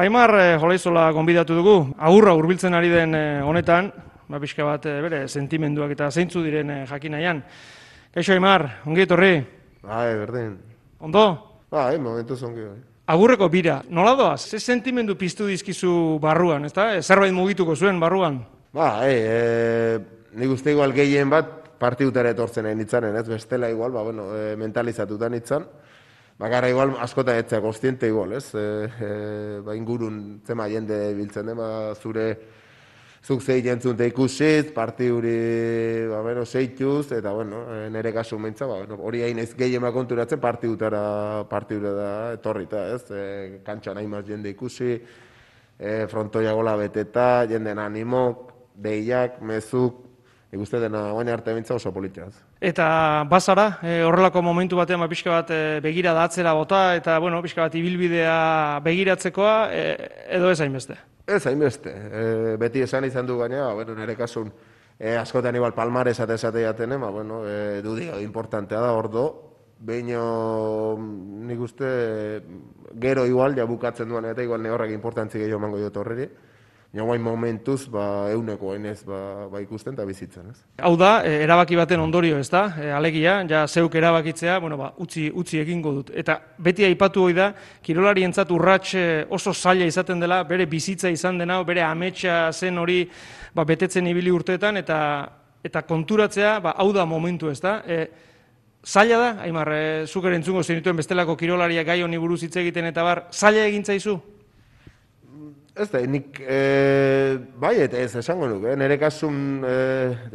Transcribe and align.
Aimar 0.00 0.32
eh, 0.40 0.58
Jolaizola 0.60 1.10
gonbidatu 1.12 1.54
dugu, 1.58 1.74
agurra 1.98 2.32
hurbiltzen 2.32 2.72
ari 2.74 2.88
den 2.88 3.14
eh, 3.14 3.42
honetan, 3.44 3.90
ba, 4.30 4.38
pixka 4.40 4.64
bat 4.64 4.86
eh, 4.88 4.96
bere 5.04 5.18
sentimenduak 5.28 5.92
eta 5.92 6.08
zeintzu 6.10 6.40
diren 6.44 6.70
eh, 6.72 6.84
jakinaian. 6.88 7.42
Kaixo 8.14 8.32
Aimar, 8.32 8.64
ongi 8.88 9.04
etorri, 9.04 9.34
Bai, 9.82 10.06
berdin. 10.22 10.54
ondo? 11.00 11.24
Bai, 11.70 11.98
momentu 11.98 12.36
zongi 12.36 12.64
bai. 12.64 12.78
Agurreko 13.10 13.48
bira, 13.50 13.80
nola 13.90 14.14
doaz? 14.16 14.40
Ze 14.48 14.60
sentimendu 14.60 15.16
piztu 15.18 15.46
dizkizu 15.46 16.18
barruan, 16.22 16.64
ezta? 16.64 16.88
Zerbait 17.02 17.32
mugituko 17.34 17.76
zuen 17.76 18.00
barruan? 18.00 18.40
Bai, 18.72 19.10
e, 19.14 19.98
nik 20.38 20.50
uste 20.54 20.70
igual 20.70 20.92
gehien 20.94 21.30
bat 21.30 21.48
partidutara 21.80 22.30
etortzen 22.30 22.64
nahi 22.68 22.76
nitzanen, 22.78 23.16
ez? 23.16 23.26
Bestela 23.28 23.70
igual, 23.70 23.90
ba, 23.90 24.04
bueno, 24.06 24.28
e, 24.36 24.54
mentalizatuta 24.56 25.28
nitzan. 25.28 25.66
Bakarra 26.40 26.70
igual 26.72 26.94
askota 26.96 27.34
etzea 27.36 27.60
kostiente 27.60 28.08
igual, 28.08 28.32
ez? 28.32 28.54
E, 28.54 28.88
e, 28.88 29.08
ba, 29.60 29.74
ingurun 29.76 30.40
zema 30.46 30.70
jende 30.72 30.96
biltzen 31.12 31.50
den, 31.50 31.58
ba, 31.58 31.92
zure 32.00 32.24
zuk 33.20 33.42
zei 33.44 33.58
jentzun 33.60 33.98
te 33.98 34.06
ikusiz, 34.08 34.70
partiduri, 34.72 35.34
ba, 36.08 36.22
bueno, 36.24 36.46
zeituz, 36.46 37.12
eta, 37.12 37.34
bueno, 37.36 37.66
e, 37.68 37.90
nire 37.92 38.14
kasu 38.16 38.38
mentza, 38.40 38.64
ba, 38.64 38.78
bueno, 38.80 38.96
hori 39.04 39.20
hain 39.26 39.38
ez 39.38 39.52
bat 39.52 39.92
konturatzen 39.92 40.40
partidutara, 40.40 41.44
partidura 41.50 41.92
da, 41.92 42.32
etorrita, 42.32 42.86
ez? 42.94 43.04
E, 43.10 43.60
kantxan 43.62 43.98
hain 43.98 44.08
maz 44.08 44.24
jende 44.24 44.48
ikusi, 44.48 44.96
e, 45.78 46.06
frontoia 46.08 46.54
gola 46.56 46.74
beteta, 46.76 47.44
jenden 47.44 47.78
animok, 47.78 48.54
deiak, 48.80 49.42
mezuk, 49.42 50.09
nik 50.50 50.62
uste 50.62 50.80
dena 50.82 51.10
guain 51.14 51.28
arte 51.30 51.54
bintza 51.54 51.76
oso 51.76 51.92
politxaz. 51.94 52.32
Eta 52.60 53.24
bazara, 53.30 53.78
e, 53.82 54.00
horrelako 54.02 54.42
momentu 54.42 54.78
batean 54.80 55.00
ba, 55.00 55.08
pixka 55.10 55.30
bat 55.30 55.52
e, 55.54 55.60
begira 55.84 56.14
da 56.16 56.24
atzera 56.26 56.54
bota, 56.58 56.96
eta 56.98 57.18
bueno, 57.22 57.38
pixka 57.42 57.68
bat 57.68 57.76
ibilbidea 57.78 58.80
begiratzekoa, 58.84 59.54
e, 59.70 59.84
edo 60.38 60.50
ez 60.50 60.58
hainbeste. 60.60 60.98
Ez, 61.26 61.44
hainbeste. 61.46 61.94
E, 61.94 62.56
beti 62.58 62.82
esan 62.82 63.06
izan 63.06 63.28
du 63.28 63.38
gaina, 63.38 63.68
ba, 63.68 63.76
bueno, 63.78 63.94
nire 63.94 64.16
kasun, 64.18 64.50
e, 64.98 65.14
askotan 65.16 65.54
igual 65.54 65.76
palmares 65.76 66.18
ate 66.18 66.34
esate 66.34 66.66
jaten, 66.66 66.98
ba, 66.98 67.14
bueno, 67.14 67.44
e, 67.46 67.80
dudia 67.86 68.20
importantea 68.20 68.82
da, 68.82 68.92
ordo, 68.92 69.50
Beino, 69.80 70.98
nik 71.00 71.60
uste, 71.64 71.86
gero 73.00 73.22
igual, 73.24 73.54
ja 73.56 73.64
bukatzen 73.64 74.10
duan, 74.12 74.26
eta 74.28 74.44
igual 74.44 74.60
ne 74.60 74.68
horrek 74.74 74.92
importantzi 74.92 75.40
gehiago 75.40 75.56
emango 75.56 75.78
diot 75.80 75.96
horreri. 75.96 76.26
Ja, 76.90 77.04
guain 77.06 77.22
momentuz, 77.22 77.84
ba, 77.86 78.02
euneko 78.34 78.72
hainez, 78.74 79.04
ba, 79.06 79.46
ba 79.46 79.60
ikusten 79.62 79.94
eta 79.94 80.02
bizitzen, 80.08 80.48
ez? 80.50 80.56
Hau 80.82 80.96
da, 80.98 81.20
e, 81.22 81.36
erabaki 81.44 81.76
baten 81.78 82.00
ondorio, 82.02 82.40
ez 82.42 82.48
da? 82.50 82.64
E, 82.82 82.88
alegia, 82.90 83.36
ja 83.46 83.60
zeuk 83.68 83.94
erabakitzea, 83.94 84.56
bueno, 84.58 84.74
ba, 84.80 84.88
utzi, 84.98 85.28
utzi 85.30 85.60
egingo 85.62 85.92
dut. 86.00 86.10
Eta 86.10 86.40
beti 86.58 86.88
aipatu 86.88 87.28
hoi 87.28 87.36
da, 87.36 87.52
kirolarientzat 87.86 88.50
urrats 88.50 88.96
e, 88.98 89.04
oso 89.30 89.54
zaila 89.54 89.86
izaten 89.86 90.18
dela, 90.18 90.40
bere 90.48 90.66
bizitza 90.66 91.14
izan 91.14 91.38
dena, 91.38 91.60
bere 91.62 91.84
ametsa 91.86 92.40
zen 92.50 92.82
hori 92.82 93.04
ba, 93.54 93.62
betetzen 93.62 94.10
ibili 94.10 94.34
urteetan, 94.34 94.82
eta 94.82 94.98
eta 95.62 95.84
konturatzea, 95.86 96.56
ba, 96.64 96.74
hau 96.82 96.90
da 96.96 97.06
momentu, 97.06 97.52
ez 97.54 97.60
da? 97.62 97.76
E, 97.86 98.00
zaila 98.82 99.22
da, 99.22 99.30
Aimar, 99.46 99.70
e, 99.76 99.86
zuk 100.08 100.26
ere 100.26 100.42
zenituen 100.42 100.96
bestelako 100.96 101.36
kirolariak 101.36 101.86
gai 101.86 102.02
honi 102.02 102.18
buruz 102.18 102.42
hitz 102.42 102.56
egiten 102.56 102.90
eta 102.90 103.04
bar, 103.04 103.26
zaila 103.30 103.62
egintzaizu? 103.70 104.18
Ez 105.74 105.86
da, 105.92 106.00
nik, 106.02 106.40
e, 106.42 107.38
bai, 107.62 107.76
eta 107.84 107.98
ez 108.02 108.16
esango 108.18 108.48
nuke, 108.50 108.72
eh? 108.72 108.76
nire 108.78 108.96
kasun 108.98 109.62
e, 109.62 109.74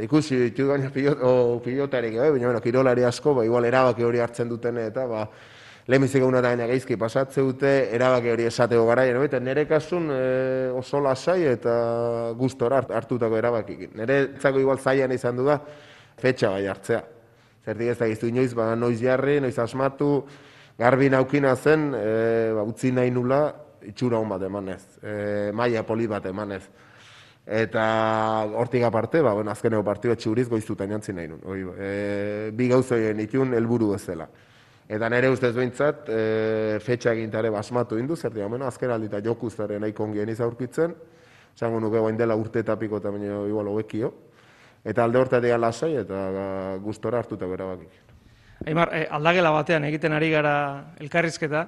ikusi 0.06 0.38
ditu 0.46 0.70
gaina 0.70 0.88
pilot, 0.94 1.20
o, 1.28 1.58
pilotarik, 1.64 2.16
eh? 2.16 2.30
baina 2.32 2.48
bueno, 2.48 2.62
kirolari 2.64 3.04
asko, 3.04 3.34
ba, 3.36 3.44
igual 3.44 3.68
erabaki 3.68 4.06
hori 4.08 4.22
hartzen 4.24 4.48
duten 4.48 4.80
eta 4.80 5.04
ba, 5.10 5.26
lehenbizik 5.92 6.22
egun 6.22 6.40
eta 6.40 6.54
gaina 6.54 6.70
geizki 6.72 6.96
pasatze 6.96 7.44
dute, 7.44 7.74
erabaki 7.98 8.32
hori 8.32 8.48
esateko 8.48 8.86
gara, 8.88 9.04
no? 9.12 9.26
eta 9.28 9.42
nire 9.44 9.66
kasun 9.68 10.08
e, 10.16 10.22
oso 10.72 11.04
lasai 11.04 11.42
eta 11.52 11.76
gustora 12.40 12.80
hart, 12.80 12.96
hartutako 12.96 13.36
erabakikin. 13.42 13.92
Nire 14.00 14.22
zako 14.40 14.64
igual 14.64 14.80
zailan 14.80 15.12
izan 15.18 15.36
du 15.36 15.50
da, 15.52 15.60
fetxa 16.22 16.54
bai 16.56 16.64
hartzea. 16.72 17.04
Zertik 17.66 17.92
ez 17.92 18.00
da 18.00 18.08
giztu 18.08 18.32
inoiz, 18.32 18.54
ba, 18.56 18.72
noiz 18.80 19.02
jarri, 19.04 19.42
noiz 19.44 19.58
asmatu, 19.60 20.24
garbi 20.80 21.12
naukina 21.12 21.58
zen, 21.60 21.90
e, 22.00 22.18
ba, 22.56 22.64
utzi 22.64 22.96
nahi 22.96 23.12
nula, 23.12 23.44
itxura 23.90 24.20
hon 24.20 24.30
bat 24.30 24.44
emanez, 24.44 24.82
e, 25.02 25.52
maia 25.54 25.84
poli 25.86 26.08
bat 26.08 26.26
emanez. 26.26 26.64
Eta 27.46 27.86
hortik 28.58 28.84
aparte, 28.84 29.22
ba, 29.22 29.36
bueno, 29.38 29.52
azkeneko 29.54 29.84
partidua 29.86 30.16
txuriz 30.18 30.48
goiztutan 30.50 30.90
jantzi 30.90 31.14
nahi 31.14 31.30
nun. 31.30 31.44
Oi, 31.46 31.60
e, 31.78 31.90
bi 32.58 32.68
gauzoien 32.72 33.20
itun 33.22 33.54
helburu 33.54 33.92
bezala. 33.94 34.26
Eta 34.90 35.10
nire 35.10 35.30
ustez 35.34 35.52
behintzat, 35.54 36.10
e, 36.10 36.80
fetxa 36.82 37.14
egintare 37.14 37.50
basmatu 37.54 37.98
indu, 38.02 38.18
zer 38.18 38.34
dira, 38.34 38.48
bueno, 38.50 38.66
azken 38.66 38.92
aldita 38.94 39.22
joku 39.22 39.50
zaren 39.50 39.82
nahi 39.82 39.94
kongien 39.94 40.30
izaurkitzen, 40.30 40.94
zango 41.58 41.80
nuke 41.80 42.02
guain 42.02 42.18
dela 42.18 42.36
urte 42.36 42.62
eta 42.66 42.76
piko 42.78 42.98
eta 43.02 43.14
baino 43.14 43.46
igual 43.48 43.70
hobekio. 43.74 44.12
Eta 44.86 45.04
alde 45.04 45.18
hortatik 45.18 45.56
lasai 45.58 45.96
eta 45.98 46.78
gustora 46.82 47.22
hartutako 47.22 47.54
erabakik. 47.54 48.02
Aimar, 48.66 48.92
e, 48.94 49.06
aldagela 49.10 49.52
batean 49.54 49.86
egiten 49.90 50.14
ari 50.14 50.30
gara 50.32 50.56
elkarrizketa, 51.02 51.68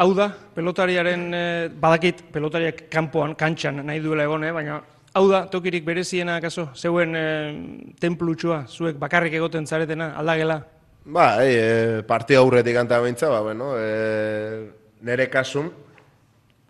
Hau 0.00 0.14
da, 0.16 0.30
pelotariaren, 0.32 1.26
eh, 1.36 1.68
badakit, 1.76 2.22
pelotariak 2.32 2.86
kanpoan, 2.88 3.34
kantxan 3.36 3.82
nahi 3.84 4.00
duela 4.00 4.24
egon, 4.24 4.46
eh, 4.48 4.52
baina 4.56 4.78
hau 5.12 5.26
da, 5.28 5.42
tokirik 5.52 5.84
bereziena, 5.84 6.38
kaso, 6.40 6.70
zeuen 6.74 7.12
eh, 7.18 7.92
templutxua, 8.00 8.62
zuek 8.64 8.96
bakarrik 8.96 9.36
egoten 9.36 9.66
zaretena, 9.66 10.14
aldagela? 10.16 10.56
Ba, 11.04 11.26
e, 11.44 12.00
partia 12.08 12.38
aurretik 12.40 12.78
anta 12.80 13.00
bintza, 13.04 13.28
ba, 13.28 13.42
bueno, 13.44 13.74
e, 13.76 14.70
nere 15.04 15.28
kasun, 15.28 15.68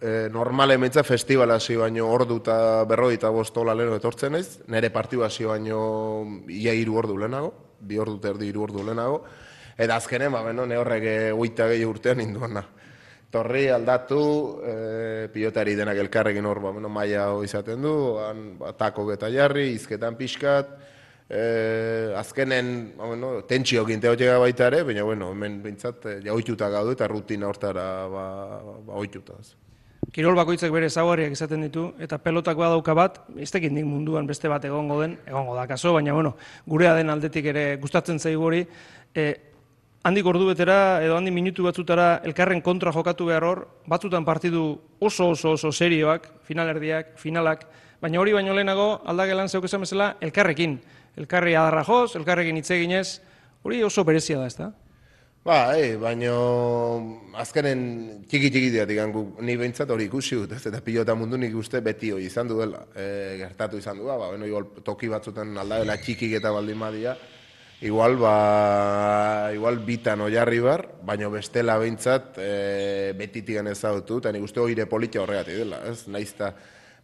e, 0.01 0.27
normale 0.33 0.79
mentza 0.79 1.07
festivala 1.07 1.61
hasi 1.61 1.79
baino 1.79 2.09
ordu 2.11 2.41
eta 2.43 2.83
berroi 2.83 3.15
eta 3.15 3.31
bostola 3.31 3.79
leno 3.79 3.95
etortzen 3.95 4.35
naiz, 4.35 4.59
nere 4.67 4.91
partiu 4.91 5.23
hasi 5.23 5.47
baino 5.47 6.43
ia 6.49 6.75
hiru 6.75 6.99
ordu 6.99 7.19
lehenago, 7.19 7.55
bi 7.79 7.99
ordu 7.99 8.19
terdi 8.19 8.51
hiru 8.51 8.67
ordu 8.67 8.83
lehenago, 8.91 9.23
eta 9.79 10.03
azkenen, 10.03 10.33
ba, 10.35 10.43
bueno, 10.51 10.67
ne 10.67 10.83
horrek 10.83 11.11
goita 11.39 11.71
gehi 11.71 11.87
urtean 11.87 12.27
induan 12.27 12.59
da. 12.59 12.67
Torri 13.31 13.69
aldatu, 13.71 14.23
e, 14.67 15.29
pilotari 15.31 15.77
denak 15.79 16.01
elkarrekin 16.03 16.47
hor, 16.51 16.59
ba, 16.65 16.73
maia 16.91 17.29
izaten 17.47 17.83
du, 17.83 17.93
han, 18.19 18.57
ba, 18.59 18.73
tako 18.75 19.07
eta 19.15 19.31
jarri, 19.31 19.69
izketan 19.77 20.17
pixkat, 20.19 20.73
e, 21.31 21.43
azkenen, 22.19 22.97
ba, 22.99 23.07
bueno, 23.13 23.31
tentsio 23.47 23.85
ginte 23.87 24.11
baita 24.11 24.67
ere, 24.67 24.83
baina, 24.83 25.05
bueno, 25.05 25.31
hemen 25.31 25.63
bintzat, 25.63 26.07
e, 26.07 26.21
ja 26.25 26.35
oituta 26.35 26.69
gaudu 26.69 26.97
eta 26.97 27.07
rutina 27.07 27.47
hortara, 27.47 27.85
ba, 28.11 28.25
ba, 28.87 28.95
oituta. 28.99 29.39
Kirol 30.11 30.35
bakoitzak 30.35 30.73
bere 30.75 30.89
zaguarriak 30.91 31.31
izaten 31.37 31.63
ditu, 31.69 31.93
eta 32.03 32.19
pelotak 32.19 32.59
badauka 32.59 32.97
bat, 32.99 33.21
ez 33.39 33.51
tekit 33.55 33.71
nik 33.71 33.87
munduan 33.87 34.27
beste 34.27 34.51
bat 34.51 34.65
egongo 34.67 34.99
den, 35.05 35.21
egongo 35.29 35.55
da 35.55 35.69
kaso, 35.71 35.93
baina, 35.95 36.17
bueno, 36.17 36.35
gurea 36.67 36.97
den 36.99 37.15
aldetik 37.15 37.47
ere 37.53 37.77
gustatzen 37.79 38.19
zaigu 38.19 38.43
hori, 38.51 38.65
e, 39.15 39.29
handik 40.03 40.27
ordu 40.27 40.47
betera 40.49 41.03
edo 41.05 41.17
handi 41.17 41.31
minutu 41.31 41.65
batzutara 41.67 42.21
elkarren 42.25 42.63
kontra 42.65 42.93
jokatu 42.93 43.27
behar 43.29 43.45
hor, 43.45 43.65
batzutan 43.87 44.25
partidu 44.25 44.81
oso 44.99 45.31
oso 45.35 45.53
oso 45.53 45.73
serioak, 45.73 46.29
finalerdiak, 46.49 47.17
finalak, 47.21 47.67
baina 48.01 48.21
hori 48.21 48.33
baino 48.33 48.55
lehenago 48.57 49.03
aldagelan 49.05 49.49
zeuk 49.49 49.67
esan 49.69 49.85
bezala 49.85 50.15
elkarrekin. 50.21 50.79
Elkarri 51.21 51.57
adarra 51.59 51.83
joz, 51.85 52.15
elkarrekin 52.17 52.57
hitz 52.57 52.71
eginez, 52.71 53.21
hori 53.63 53.83
oso 53.85 54.05
berezia 54.05 54.39
da, 54.39 54.47
ezta? 54.47 54.71
Ba, 55.45 55.73
e, 55.77 55.97
baino 55.97 56.35
azkenen 57.41 57.83
txiki 58.29 58.51
txiki 58.53 58.71
diatik 58.75 58.99
ni 59.41 59.57
behintzat 59.57 59.91
hori 59.91 60.05
ikusi 60.09 60.37
dut, 60.37 60.53
ez 60.53 60.67
eta 60.69 60.81
pilota 60.85 61.17
mundu 61.17 61.39
nik 61.41 61.57
uste 61.57 61.81
beti 61.81 62.13
hori 62.13 62.29
izan 62.29 62.49
duela, 62.49 62.85
e, 62.95 63.37
gertatu 63.41 63.81
izan 63.81 64.01
du, 64.01 64.09
ba, 64.09 64.33
igual 64.47 64.69
toki 64.85 65.09
batzutan 65.09 65.57
aldagela 65.61 65.97
txikik 65.97 66.37
eta 66.41 66.53
baldin 66.53 66.81
badia, 66.81 67.17
Igual, 67.81 68.19
ba, 68.21 69.49
igual 69.55 69.79
bitan 69.81 70.21
oiarri 70.21 70.59
bar, 70.61 70.83
baina 71.01 71.31
bestela 71.33 71.79
behintzat 71.81 72.37
e, 72.37 73.15
betitigan 73.17 73.71
ezagutu, 73.73 74.19
eta 74.21 74.33
nik 74.37 74.45
uste 74.45 74.61
hori 74.61 74.77
politia 74.85 75.23
horregatik 75.23 75.63
dela, 75.63 75.79
ez? 75.89 76.05
Naizta, 76.13 76.53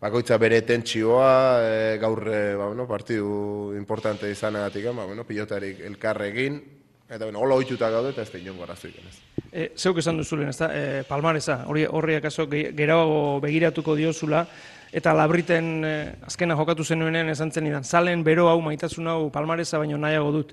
bakoitza 0.03 0.37
bere 0.37 0.61
tentsioa, 0.69 1.31
e, 1.65 1.97
gaur, 2.03 2.21
e, 2.29 2.43
ba, 2.61 2.67
bueno, 2.67 2.85
partidu 2.87 3.73
importante 3.73 4.29
izanagatik, 4.31 4.91
ba, 4.93 5.07
bueno, 5.09 5.25
pilotarik 5.25 5.81
elkarregin, 5.81 6.61
eta 7.09 7.25
bueno, 7.25 7.41
hola 7.41 7.57
oituta 7.57 7.89
gaude, 7.89 8.13
eta 8.13 8.27
ez 8.27 8.35
da 8.35 8.45
inongo 8.45 8.69
arazoik, 8.69 9.01
ez? 9.01 9.17
E, 9.49 9.71
zeuk 9.81 10.05
esan 10.05 10.21
duzulen, 10.21 10.53
ez 10.53 10.59
da, 10.61 10.69
e, 10.77 11.05
palmareza, 11.09 11.63
hori 11.73 11.87
horriak 11.89 12.29
aso, 12.29 12.51
gerago 12.53 13.41
begiratuko 13.41 13.97
diozula, 13.97 14.45
eta 14.93 15.15
labriten 15.15 15.85
eh, 15.85 16.15
azkena 16.27 16.57
jokatu 16.57 16.85
zenuenean 16.85 17.29
esan 17.29 17.53
zen 17.53 17.67
idan, 17.67 17.85
zalen 17.85 18.25
bero 18.25 18.49
hau 18.49 18.61
maitasun 18.61 19.09
hau 19.09 19.31
palmareza 19.31 19.79
baino 19.79 19.99
nahiago 19.99 20.33
dut, 20.33 20.53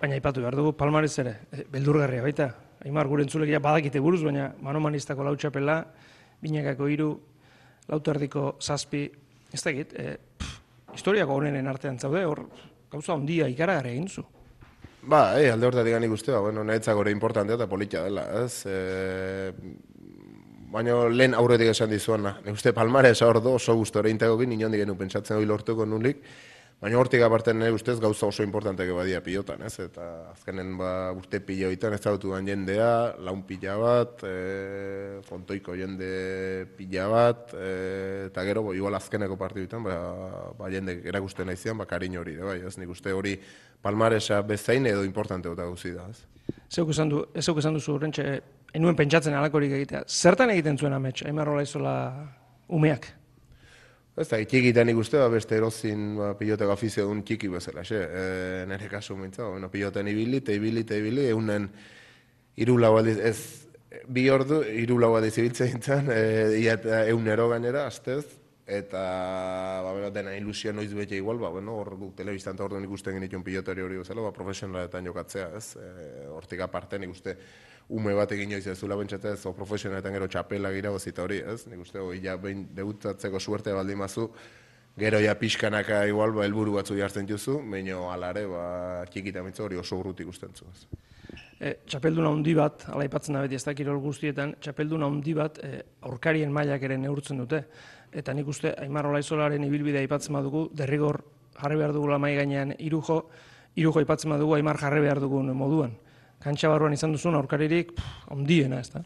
baina 0.00 0.16
ipatu 0.16 0.40
behar 0.40 0.56
dugu 0.56 0.72
palmarez 0.76 1.18
ere, 1.18 1.36
e, 1.52 1.64
beldurgarria 1.70 2.22
baita, 2.22 2.52
Aimar 2.82 3.06
gure 3.06 3.22
entzulekia 3.22 3.60
badakite 3.62 4.00
buruz, 4.02 4.24
baina 4.26 4.48
manomanistako 4.58 5.22
lautxapela, 5.22 5.76
binekako 6.42 6.88
hiru 6.90 7.10
lauterdiko 7.86 8.56
zazpi, 8.58 9.04
ez 9.52 9.62
da 9.62 9.70
egit, 9.70 9.94
e, 9.94 10.16
historiako 10.96 11.36
honenen 11.38 11.70
artean 11.70 12.00
zaude, 12.00 12.24
hor 12.26 12.42
gauza 12.90 13.14
ondia 13.14 13.46
ikaragarri 13.52 13.94
egin 13.94 14.08
zu. 14.08 14.24
Ba, 15.02 15.22
eh, 15.38 15.50
alde 15.50 15.66
horretatik 15.66 15.96
gani 15.96 16.08
guztia, 16.10 16.38
bueno, 16.38 16.62
nahetzak 16.66 16.94
gore 16.94 17.10
importantea 17.10 17.56
eta 17.58 17.66
politia 17.70 18.04
dela, 18.04 18.26
ez? 18.42 18.66
E, 18.66 19.50
baina 20.72 20.96
lehen 21.12 21.36
aurretik 21.36 21.72
esan 21.74 21.90
dizuana. 21.92 22.38
Nik 22.44 22.56
uste 22.56 22.72
palmarez 22.72 23.18
hor 23.22 23.42
oso 23.52 23.76
guztore 23.76 24.10
intagokin, 24.10 24.52
inondik 24.52 24.84
genu 24.84 24.96
pentsatzen 24.96 25.36
hori 25.36 25.46
lortuko 25.46 25.86
nulik, 25.86 26.24
Baina 26.82 26.98
hortik 26.98 27.22
aparten 27.22 27.60
nire 27.60 27.70
ustez 27.70 28.00
gauza 28.02 28.26
oso 28.26 28.42
importanteak 28.42 28.88
badia 28.96 29.20
pilotan, 29.22 29.60
ez? 29.62 29.76
Eta 29.84 30.06
azkenen 30.32 30.72
ba, 30.80 31.12
urte 31.14 31.38
pila 31.38 31.68
ez 31.70 32.00
dautu 32.02 32.32
jendea, 32.34 33.14
laun 33.22 33.44
pila 33.46 33.76
bat, 33.78 34.24
e, 34.26 35.20
fontoiko 35.22 35.76
jende 35.78 36.66
pila 36.76 37.06
bat, 37.06 37.54
e, 37.54 38.26
eta 38.26 38.42
gero, 38.42 38.64
bo, 38.66 38.74
igual 38.74 38.98
azkeneko 38.98 39.36
partiduetan, 39.38 39.84
ba, 39.84 39.94
ba 40.58 40.70
jende 40.70 40.98
erakusten 41.06 41.46
nahi 41.46 41.76
ba, 41.78 41.86
karin 41.86 42.18
hori, 42.18 42.34
bai, 42.36 42.58
ez? 42.66 42.76
Nik 42.78 42.90
uste 42.90 43.12
hori 43.12 43.38
palmaresa 43.80 44.42
bezain 44.42 44.84
edo 44.84 45.04
importante 45.04 45.48
eta 45.48 45.62
gauzi 45.62 45.92
da, 45.92 46.08
ez? 46.10 46.26
Zeuk 46.68 46.90
esan 46.90 47.08
du, 47.08 47.26
zeuk 47.38 47.58
esan 47.58 47.74
duzu, 47.74 47.96
rentxe, 47.96 48.42
enuen 48.76 48.96
pentsatzen 48.96 49.34
alakorik 49.36 49.74
egitea. 49.78 50.04
Zertan 50.08 50.52
egiten 50.54 50.78
zuen 50.78 50.94
amets, 50.96 51.22
aimarrola 51.28 51.64
izola 51.64 51.96
umeak? 52.72 53.08
Ez 54.12 54.26
da, 54.28 54.36
txikitan 54.44 54.90
ikuste, 54.92 55.16
ba, 55.22 55.30
beste 55.32 55.56
erozin 55.56 56.10
ba, 56.18 56.34
pilotek 56.36 56.68
afizio 56.74 57.06
duen 57.08 57.22
txiki 57.24 57.48
bezala, 57.48 57.84
xe, 57.88 58.00
e, 58.04 58.24
nire 58.68 58.90
kasu 58.92 59.16
mintza, 59.16 59.46
bueno, 59.48 59.70
piloten 59.72 60.10
ibili, 60.12 60.42
te 60.44 60.56
ibili, 60.58 60.84
te 60.84 60.98
ibili, 61.00 61.24
egunen 61.32 61.70
iru 62.60 62.76
lau 62.76 62.92
aldiz, 62.98 63.16
ez, 63.24 64.02
bi 64.12 64.26
ordu, 64.28 64.60
iru 64.82 64.98
lau 65.00 65.14
aldiz 65.16 65.32
ibiltzen 65.40 65.72
zintzen, 65.72 66.12
e, 66.12 66.60
egun 67.06 67.32
ero 67.32 67.48
gainera, 67.54 67.86
astez, 67.88 68.26
eta, 68.68 69.00
ba, 69.86 69.96
bera, 69.96 70.12
dena 70.12 70.36
ilusio 70.36 70.76
noiz 70.76 70.92
bete 70.92 71.16
igual, 71.16 71.40
ba, 71.40 71.48
bueno, 71.48 71.78
hor 71.80 71.94
du, 71.96 72.12
telebistan 72.16 72.60
eta 72.60 72.68
hor 72.68 72.76
ikusten 72.84 73.16
genitun 73.16 73.40
pilotori 73.48 73.80
hori 73.80 74.02
bezala, 74.04 74.28
ba, 74.28 74.36
profesionaletan 74.36 75.08
jokatzea, 75.08 75.48
ez, 75.56 75.70
e, 75.80 76.26
hortik 76.36 76.60
aparte, 76.68 77.00
nik 77.00 77.16
uste, 77.16 77.38
ume 77.88 78.14
bat 78.14 78.32
egin 78.32 78.50
joiz 78.54 78.66
ez 78.66 78.78
zula 78.78 78.96
bentsate 78.96 79.32
ez, 79.34 79.44
o 79.46 79.52
profesionaletan 79.56 80.14
gero 80.16 80.28
txapela 80.30 80.72
gira 80.72 80.90
gozita 80.94 81.24
hori, 81.24 81.40
ez? 81.44 81.66
Nik 81.70 81.82
uste, 81.84 82.00
hori 82.00 82.22
ja 82.24 82.36
behin 82.40 82.66
debutatzeko 82.76 83.40
suerte 83.40 83.74
baldin 83.74 83.98
mazu, 83.98 84.28
gero 84.98 85.20
ja 85.20 85.34
pixkanaka 85.38 86.04
igual, 86.08 86.32
ba, 86.36 86.44
elburu 86.46 86.76
batzu 86.78 86.96
jartzen 86.98 87.28
juzu, 87.28 87.58
baina 87.70 87.98
alare, 88.12 88.46
ba, 88.46 88.66
txikita 89.10 89.42
mitzu 89.44 89.66
hori 89.66 89.80
oso 89.80 89.98
urrutik 89.98 90.28
usten 90.28 90.54
zu, 90.54 90.68
ez? 90.70 90.86
E, 91.62 91.76
txapelduna 91.86 92.30
handi 92.32 92.54
bat, 92.58 92.88
ala 92.90 93.06
ipatzen 93.06 93.36
da 93.38 93.42
beti 93.44 93.54
ez 93.54 93.64
dakirol 93.64 94.00
guztietan, 94.02 94.56
txapelduna 94.60 95.06
handi 95.06 95.34
bat 95.38 95.60
e, 95.62 95.82
aurkarien 96.08 96.52
mailak 96.52 96.82
ere 96.88 96.96
neurtzen 96.98 97.38
dute. 97.38 97.62
Eta 98.12 98.34
nik 98.34 98.48
uste, 98.50 98.74
Aimar 98.82 99.06
Olaizolaren 99.08 99.62
ibilbidea 99.64 100.02
aipatzen 100.02 100.34
badugu, 100.36 100.66
derrigor 100.76 101.22
jarri 101.60 101.78
behar 101.78 101.94
dugu 101.94 102.18
mai 102.18 102.34
gainean 102.36 102.74
irujo, 102.78 103.22
irujo 103.76 104.02
aipatzen 104.02 104.34
badugu 104.34 104.56
Aimar 104.58 104.80
jarri 104.80 105.00
behar 105.00 105.20
dugun 105.22 105.54
moduan 105.56 105.94
kantxa 106.42 106.70
barruan 106.72 106.94
izan 106.96 107.14
duzun 107.14 107.38
aurkaririk 107.38 107.92
ondiena, 108.34 108.80
ez 108.82 108.90
da? 108.92 109.02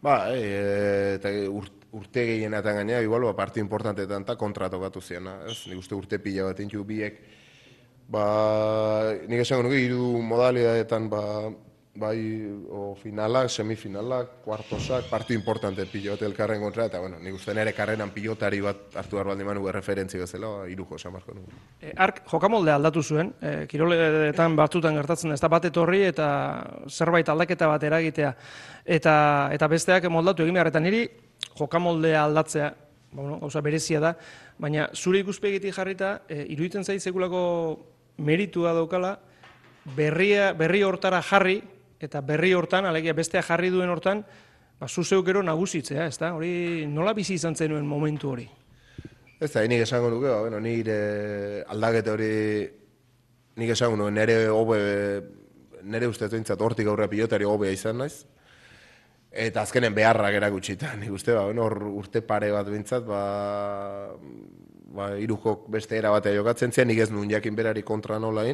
Ba, 0.00 0.16
e, 0.32 1.16
eta 1.18 1.32
urte 1.50 2.24
gehienetan 2.28 2.80
gainea, 2.80 3.02
igual, 3.04 3.26
ba, 3.28 3.34
parte 3.36 3.60
importanteetan 3.60 4.24
eta 4.24 4.36
kontratokatu 4.40 5.02
ziena, 5.02 5.40
ez? 5.48 5.58
Nik 5.68 5.82
uste 5.82 5.96
urte 5.96 6.20
pila 6.22 6.48
bat 6.50 6.62
intxu 6.64 6.84
biek, 6.88 7.18
ba, 8.08 8.24
nik 9.28 9.44
esango 9.44 9.66
nuke, 9.68 9.80
iru 9.84 10.12
modalidadetan, 10.24 11.10
ba, 11.12 11.24
bai 11.94 12.46
o 12.70 12.94
finalak, 12.94 13.48
semifinalak, 13.50 14.42
kuartosak, 14.44 15.08
partidu 15.10 15.40
importante 15.40 15.84
pilote 15.90 16.24
elkarren 16.24 16.60
kontra, 16.62 16.86
eta 16.86 17.00
bueno, 17.02 17.18
nik 17.18 17.34
uste 17.34 17.54
nire 17.54 17.72
karrenan 17.74 18.12
pilotari 18.14 18.60
bat 18.62 18.94
hartu 18.94 19.18
behar 19.18 19.32
baldin 19.32 19.48
manu 19.48 19.66
referentzi 19.74 20.18
bezala, 20.18 20.46
ba, 20.46 20.68
irujo 20.70 20.94
esan 21.00 21.12
marko 21.12 21.34
nugu. 21.34 21.50
E, 21.80 21.90
ark, 21.96 22.22
jokamolde 22.30 22.70
aldatu 22.70 23.02
zuen, 23.02 23.32
e, 23.42 23.66
kiroletan 23.66 24.54
batzutan 24.56 24.94
gertatzen 25.00 25.34
ez 25.34 25.40
da 25.40 25.50
bat 25.50 25.66
etorri 25.66 26.04
eta 26.06 26.28
zerbait 26.88 27.28
aldaketa 27.28 27.66
bat 27.72 27.82
eragitea, 27.82 28.30
eta, 28.84 29.16
eta 29.52 29.68
besteak 29.68 30.06
moldatu 30.14 30.46
egin 30.46 30.54
behar, 30.60 30.70
eta 30.70 30.80
niri 30.80 31.02
jokamoldea 31.58 32.22
aldatzea, 32.28 32.70
ba, 32.70 33.18
bueno, 33.18 33.40
gauza 33.42 33.64
berezia 33.66 33.98
da, 34.00 34.14
baina 34.62 34.86
zure 34.94 35.24
ikuspegitik 35.24 35.74
jarrita, 35.74 36.20
e, 36.28 36.44
iruditzen 36.54 36.86
zait 36.86 37.02
sekulako 37.02 37.42
meritua 38.22 38.76
daukala, 38.78 39.16
berria, 39.96 40.52
berri 40.54 40.84
hortara 40.86 41.18
jarri, 41.26 41.58
eta 42.00 42.20
berri 42.24 42.52
hortan, 42.56 42.86
alegia 42.88 43.14
bestea 43.16 43.42
jarri 43.44 43.70
duen 43.70 43.90
hortan, 43.92 44.24
ba, 44.80 44.88
zuzeuk 44.88 45.26
gero 45.26 45.42
nagusitzea, 45.44 46.06
ez 46.08 46.16
da? 46.18 46.32
Hori 46.36 46.86
nola 46.88 47.12
bizi 47.16 47.36
izan 47.36 47.56
zenuen 47.56 47.86
momentu 47.86 48.32
hori? 48.32 48.48
Ez 49.40 49.52
da, 49.52 49.64
nik 49.68 49.84
esango 49.84 50.10
duke, 50.12 50.28
ba, 50.28 50.40
bueno, 50.44 50.60
nire 50.60 51.64
aldakete 51.68 52.12
hori, 52.12 52.32
nik 53.60 53.72
esango 53.76 54.00
nuen, 54.00 54.16
nire 54.16 54.42
hobe, 54.52 54.80
nire 55.84 56.08
ustez 56.10 56.30
dintzat 56.32 56.60
hortik 56.60 56.88
aurre 56.88 57.08
pilotari 57.08 57.48
hobea 57.48 57.72
izan 57.76 58.00
naiz, 58.00 58.24
eta 59.30 59.62
azkenen 59.62 59.94
beharrak 59.96 60.36
erakutxita, 60.40 60.94
nik 61.00 61.12
uste, 61.16 61.36
ba, 61.36 61.44
bueno, 61.48 61.68
urte 62.00 62.24
pare 62.26 62.50
bat 62.52 62.68
bintzat, 62.68 63.04
ba, 63.08 63.22
ba, 64.96 65.14
irukok 65.20 65.68
beste 65.72 66.00
era 66.00 66.12
batea 66.16 66.36
jokatzen 66.36 66.72
zen, 66.72 66.88
nik 66.88 67.04
ez 67.04 67.10
nuen 67.12 67.30
jakin 67.30 67.56
berari 67.56 67.84
kontra 67.86 68.18
nola 68.18 68.48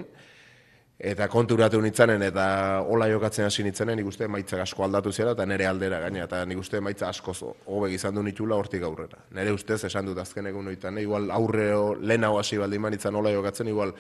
eta 0.99 1.29
konturatu 1.29 1.81
nintzanen 1.85 2.23
eta 2.25 2.47
hola 2.89 3.07
jokatzen 3.11 3.45
hasi 3.45 3.63
nintzanen 3.67 3.99
nik 4.01 4.07
uste 4.09 4.29
maitzak 4.33 4.63
asko 4.65 4.85
aldatu 4.85 5.13
zera 5.13 5.35
eta 5.37 5.45
nire 5.47 5.67
aldera 5.69 6.01
gaina 6.01 6.25
eta 6.25 6.45
nik 6.49 6.59
uste 6.59 6.81
maitza 6.81 7.09
asko 7.09 7.35
hobek 7.67 7.93
izan 7.93 8.15
du 8.15 8.23
nitula 8.23 8.57
hortik 8.57 8.83
aurrera. 8.83 9.21
Nire 9.37 9.53
ustez 9.53 9.83
esan 9.85 10.07
dut 10.07 10.19
azken 10.19 10.47
egun 10.47 10.69
oitan, 10.73 10.99
igual 10.99 11.31
aurre 11.31 11.69
lehenago 12.01 12.39
hasi 12.41 12.57
baldin 12.57 12.81
manitzan 12.81 13.15
hola 13.15 13.31
jokatzen, 13.31 13.69
igual 13.69 13.93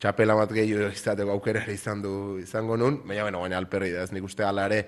txapela 0.00 0.34
bat 0.34 0.52
gehiago 0.52 0.90
izateko 0.90 1.30
aukera 1.30 1.62
izan 1.70 2.02
du 2.02 2.38
izango 2.42 2.76
nun, 2.76 3.02
baina 3.06 3.22
bueno, 3.22 3.40
baina 3.46 3.58
alperri 3.58 3.92
da, 3.92 4.02
ez 4.02 4.12
nik 4.12 4.24
uste 4.24 4.44
alare 4.44 4.84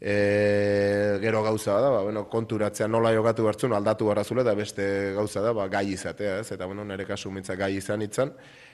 e, 0.00 1.18
gero 1.20 1.42
gauza 1.42 1.80
da, 1.80 1.90
ba, 1.90 2.02
bueno, 2.02 2.28
konturatzea 2.30 2.88
nola 2.88 3.12
jokatu 3.14 3.48
hartzun 3.48 3.74
aldatu 3.74 4.06
barrazule 4.06 4.44
eta 4.46 4.54
beste 4.54 4.88
gauza 5.16 5.42
da, 5.42 5.52
ba, 5.52 5.68
gai 5.68 5.88
izatea, 5.92 6.38
ez, 6.40 6.52
eta 6.54 6.66
bueno, 6.66 6.84
nire 6.84 7.06
kasu 7.06 7.30
mintza 7.34 7.56
gai 7.58 7.74
izan 7.76 8.02
itzan, 8.06 8.32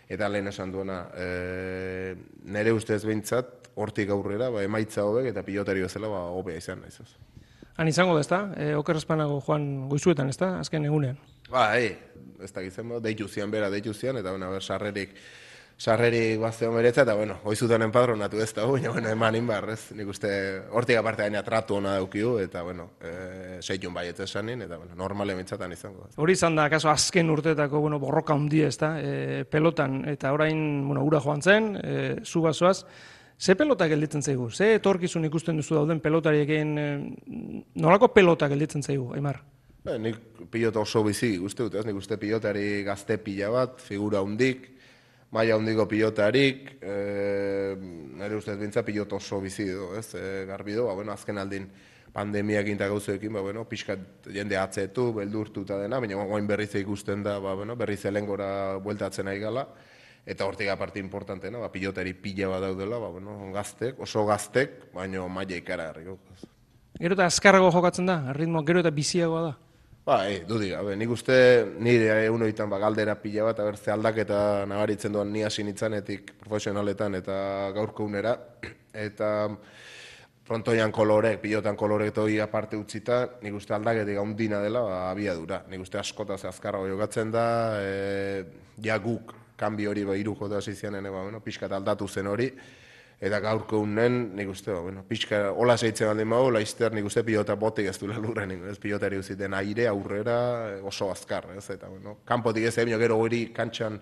eta 0.08 0.28
lehen 0.28 0.48
esan 0.52 0.72
duena, 0.72 1.04
e, 1.16 2.14
nire 2.44 2.72
ustez 2.72 3.04
behintzat, 3.04 3.70
hortik 3.74 4.10
aurrera, 4.14 4.50
ba, 4.54 4.62
emaitza 4.62 5.04
hobek 5.04 5.32
eta 5.32 5.42
pilotari 5.46 5.82
bezala 5.82 6.10
ba, 6.12 6.26
hobea 6.36 6.60
izan 6.60 6.84
naiz. 6.84 7.00
Han 7.76 7.88
izango 7.90 8.14
da, 8.14 8.20
ezta? 8.22 8.40
E, 8.60 8.74
oker 8.78 9.00
espanago 9.00 9.40
joan 9.42 9.88
goizuetan, 9.90 10.28
ezta? 10.30 10.58
Azken 10.60 10.84
egunean. 10.86 11.18
Ba, 11.50 11.72
e, 11.80 11.96
ez 12.44 12.52
da 12.54 12.62
gizien, 12.62 12.92
ba, 12.92 13.00
deitu 13.02 13.26
zian 13.28 13.50
bera, 13.50 13.70
deitu 13.72 13.94
zian, 13.94 14.20
eta 14.20 14.30
bueno, 14.30 14.52
sarrerik, 14.60 15.16
sarreri 15.78 16.36
bazte 16.38 16.66
homeretza, 16.66 17.02
eta 17.02 17.14
bueno, 17.14 17.36
hoizutan 17.44 17.82
enpadronatu 17.82 18.40
ez 18.40 18.52
da, 18.54 18.66
baina 18.66 18.90
bueno, 18.92 19.08
eman 19.10 19.36
inbar, 19.36 19.68
ez? 19.74 19.92
Nik 19.96 20.08
uste, 20.08 20.30
hortik 20.70 20.98
aparte 21.00 21.26
gaina 21.26 21.42
tratu 21.42 21.78
hona 21.78 21.96
daukiu, 21.98 22.36
eta 22.42 22.62
bueno, 22.62 22.90
e, 23.02 23.58
seitun 23.60 23.94
bai 23.94 24.06
esanin, 24.08 24.62
eta 24.62 24.78
bueno, 24.78 24.94
normale 24.94 25.34
mitzatan 25.34 25.72
izango. 25.72 26.08
Hori 26.16 26.32
izan 26.32 26.56
da, 26.56 26.68
kaso, 26.70 26.90
azken 26.90 27.30
urteetako, 27.30 27.80
bueno, 27.80 27.98
borroka 27.98 28.34
hundi 28.34 28.62
ez 28.62 28.76
da, 28.78 28.94
e, 29.00 29.44
pelotan, 29.50 30.04
eta 30.08 30.32
orain, 30.32 30.86
bueno, 30.86 31.02
ura 31.04 31.20
joan 31.20 31.42
zen, 31.42 31.76
e, 31.82 32.16
zu 32.24 32.42
bazoaz, 32.42 32.84
Ze 33.34 33.56
pelota 33.58 33.88
gelditzen 33.90 34.22
zaigu? 34.22 34.48
Ze 34.50 34.76
etorkizun 34.76 35.24
ikusten 35.26 35.56
duzu 35.58 35.74
dauden 35.74 35.98
pelotariekin, 36.00 36.68
nolako 37.74 38.12
pelota 38.14 38.46
gelditzen 38.48 38.82
zaigu, 38.82 39.08
Aimar? 39.12 39.40
Ba, 39.84 39.98
nik 39.98 40.16
pilota 40.52 40.80
oso 40.80 41.02
bizi, 41.04 41.34
uste 41.42 41.66
dut, 41.66 41.74
ez? 41.74 41.84
Nik 41.84 41.98
uste 41.98 42.16
pilotari 42.16 42.84
gazte 42.86 43.18
pila 43.20 43.50
bat, 43.52 43.82
figura 43.82 44.22
hundik, 44.24 44.70
maia 45.34 45.56
hondiko 45.58 45.86
pilotarik, 45.90 46.76
e, 46.78 47.74
nire 48.20 48.36
ustez 48.38 48.54
bintza 48.60 48.84
pilot 48.86 49.16
oso 49.18 49.40
bizi 49.42 49.66
du, 49.66 49.90
ez, 49.98 50.12
e, 50.14 50.44
garbi 50.46 50.76
du, 50.76 50.84
ba, 50.86 50.94
bueno, 50.94 51.12
azken 51.12 51.40
aldin 51.42 51.66
pandemiak 52.14 52.70
inta 52.70 52.86
gauzeekin, 52.90 53.32
ba, 53.34 53.42
bueno, 53.42 53.64
pixkat 53.66 54.28
jende 54.30 54.58
atzetu, 54.60 55.08
beldurtu 55.16 55.64
eta 55.66 55.80
dena, 55.82 55.98
baina 55.98 56.22
guain 56.22 56.46
berriz 56.46 56.70
ikusten 56.78 57.26
da, 57.26 57.40
ba, 57.42 57.56
bueno, 57.58 57.74
berriz 57.76 58.04
elengora 58.06 58.78
bueltatzen 58.84 59.32
ari 59.32 59.42
gala, 59.42 59.66
eta 60.24 60.46
hortik 60.46 60.70
aparte 60.70 61.02
importantena, 61.02 61.58
ba, 61.58 61.72
pilotari 61.74 62.14
pila 62.14 62.54
bat 62.54 62.68
daudela, 62.68 63.02
ba, 63.02 63.10
bueno, 63.18 63.50
gaztek, 63.56 63.98
oso 64.06 64.22
gaztek, 64.30 64.92
baina 64.94 65.26
maia 65.26 65.58
ikara 65.58 65.90
garriko. 65.90 66.20
Gero 66.94 67.18
eta 67.18 67.26
azkarrago 67.26 67.74
jokatzen 67.74 68.06
da, 68.06 68.20
ritmo 68.38 68.62
gero 68.62 68.86
eta 68.86 68.94
biziagoa 68.94 69.46
da. 69.48 69.54
Ba, 70.04 70.28
e, 70.28 70.42
du 70.44 70.58
diga, 70.60 70.82
nik 71.00 71.12
uste 71.14 71.34
nire 71.80 72.10
egun 72.26 72.42
oitan 72.44 72.68
ba, 72.68 72.76
galdera 72.82 73.14
pila 73.16 73.46
bat, 73.46 73.60
abertze 73.62 73.88
aldaketa 73.94 74.38
nabaritzen 74.68 75.14
duan 75.14 75.30
ni 75.32 75.40
hasi 75.46 75.64
nitzanetik 75.64 76.34
profesionaletan 76.42 77.16
eta 77.16 77.36
gaurko 77.72 78.04
unera, 78.04 78.34
eta 79.06 79.30
frontoian 80.44 80.92
kolorek, 80.92 81.40
pilotan 81.40 81.80
kolorek 81.80 82.12
toi 82.20 82.36
aparte 82.44 82.76
utzita, 82.76 83.22
nik 83.40 83.56
uste 83.56 83.72
aldaketik 83.72 84.20
gaundina 84.20 84.60
dela, 84.60 84.84
ba, 84.84 84.98
abiadura. 85.08 85.62
Nik 85.72 85.86
uste 85.86 86.02
askota 86.02 86.36
ze 86.36 86.50
azkarra 86.52 86.84
jokatzen 86.84 87.32
da, 87.32 87.46
e, 87.80 88.44
ja 88.84 89.00
guk, 89.00 89.32
kanbi 89.56 89.88
hori 89.88 90.04
ba, 90.04 90.20
iruko 90.20 90.52
da 90.52 90.60
zizianen, 90.60 91.08
ba, 91.08 91.24
bueno, 91.24 91.40
pixkat 91.40 91.72
aldatu 91.72 92.10
zen 92.12 92.28
hori, 92.28 92.50
eta 93.24 93.40
gaurko 93.40 93.80
unen, 93.80 94.18
nik 94.36 94.50
uste, 94.52 94.74
bueno, 94.74 95.04
pixka, 95.08 95.38
hola 95.56 95.78
zeitzen 95.78 96.10
baldin 96.10 96.28
mago, 96.28 96.50
laizter 96.52 96.92
nik 96.92 97.06
uste 97.08 97.22
pilota 97.24 97.56
botik 97.56 97.88
ez 97.88 97.96
duela 98.00 98.20
lurren, 98.20 98.52
ez 98.68 98.76
pilotari 98.80 99.16
uziten 99.20 99.56
aire, 99.56 99.86
aurrera, 99.88 100.36
oso 100.84 101.08
azkar, 101.12 101.48
ez, 101.56 101.64
eta, 101.72 101.88
bueno, 101.88 102.18
kanpotik 102.28 102.68
ez, 102.68 102.76
ebino 102.82 102.98
gero 103.00 103.16
hori 103.22 103.46
kantxan 103.56 103.96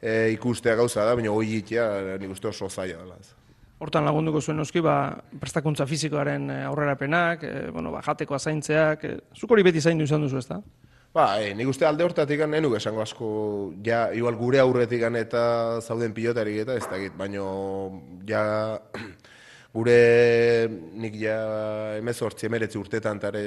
e, 0.00 0.32
ikustea 0.34 0.74
gauza 0.80 1.06
da, 1.06 1.14
baina 1.14 1.30
hori 1.30 1.60
itea, 1.60 2.18
nik 2.18 2.34
uste 2.34 2.50
oso 2.50 2.68
zaila 2.68 3.04
dela, 3.04 3.20
ez. 3.20 3.34
Hortan 3.78 4.08
lagunduko 4.08 4.42
zuen 4.42 4.58
noski, 4.58 4.82
ba, 4.82 4.96
prestakuntza 5.38 5.86
fizikoaren 5.86 6.50
eh, 6.50 6.62
aurrerapenak, 6.66 7.46
e, 7.46 7.70
bueno, 7.70 7.94
ba, 7.94 8.02
jateko 8.02 8.34
azaintzeak, 8.34 9.04
e, 9.06 9.18
zuk 9.38 9.54
hori 9.54 9.62
beti 9.70 9.84
zaindu 9.84 10.08
izan 10.08 10.26
duzu, 10.26 10.42
ezta? 10.42 10.58
Ba, 11.18 11.40
e, 11.42 11.50
nik 11.58 11.66
uste 11.66 11.82
alde 11.82 12.04
hortatik 12.06 12.44
nenuk 12.46 12.76
esango 12.78 13.02
asko, 13.02 13.28
ja, 13.82 14.04
igual 14.14 14.36
gure 14.38 14.60
aurretik 14.62 15.02
eta 15.02 15.80
zauden 15.80 16.12
pilotarik 16.14 16.60
eta 16.62 16.76
ez 16.78 16.86
dakit, 16.86 17.16
baino, 17.18 17.46
ja, 18.28 18.78
gure 19.74 20.68
nik 20.94 21.16
ja 21.18 21.38
emezortzi 21.98 22.46
emeretzi 22.46 22.78
urtetan 22.78 23.18
tare 23.18 23.42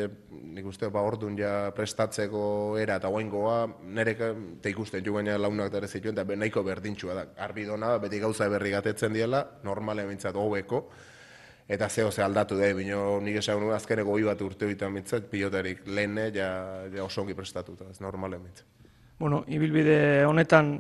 nik 0.52 0.68
uste 0.68 0.90
ba 0.90 1.02
orduan 1.02 1.38
ja 1.38 1.72
prestatzeko 1.72 2.78
era 2.78 2.98
eta 3.00 3.08
guaingoa 3.08 3.56
nire 3.88 4.16
te 4.62 4.70
ikusten 4.70 5.04
jo 5.06 5.16
gaina 5.16 5.38
launak 5.38 5.72
dara 5.72 5.88
zituen 5.88 6.14
eta 6.14 6.36
nahiko 6.36 6.64
berdintxua 6.64 7.14
da. 7.14 7.26
Arbi 7.40 7.66
dona 7.66 7.98
beti 7.98 8.20
gauza 8.20 8.50
berri 8.50 8.72
gatetzen 8.72 9.14
diela 9.14 9.46
normale 9.64 10.06
bintzat 10.06 10.36
hobeko 10.36 10.90
eta 11.72 11.88
zeo 11.90 12.12
ze 12.12 12.24
aldatu 12.24 12.58
da 12.60 12.74
bino 12.76 13.20
nik 13.24 13.38
esan 13.40 13.60
nuen 13.60 13.76
azkeneko 13.76 14.18
bat 14.26 14.42
urte 14.42 14.66
hori 14.66 14.76
bintzat 14.76 15.30
pilotarik 15.32 15.88
lehene 15.88 16.32
ja, 16.36 16.84
ja 16.94 17.04
osongi 17.04 17.34
prestatuta 17.34 17.86
ez 17.90 18.02
normale 18.02 18.38
bintzat 18.38 18.66
Bueno, 19.22 19.44
ibilbide 19.48 20.26
honetan 20.26 20.72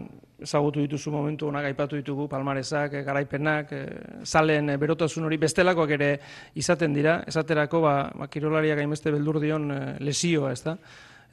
ezagutu 0.41 0.81
dituzu 0.81 1.11
momentu 1.13 1.45
honak 1.47 1.67
aipatu 1.67 1.99
ditugu, 1.99 2.25
palmarezak, 2.27 2.95
eh, 2.97 3.03
garaipenak, 3.05 3.71
e, 3.71 3.81
zalen 4.25 4.71
e, 4.73 4.77
berotasun 4.81 5.27
hori 5.27 5.37
bestelakoak 5.37 5.93
ere 5.93 6.09
izaten 6.55 6.95
dira, 6.97 7.19
esaterako 7.27 7.81
ba, 7.81 7.93
ba 8.17 8.27
kirolariak 8.27 8.81
hainbeste 8.81 9.13
beldur 9.13 9.39
dion 9.39 9.69
lesioa, 9.99 10.51
ez 10.51 10.63
da? 10.63 10.75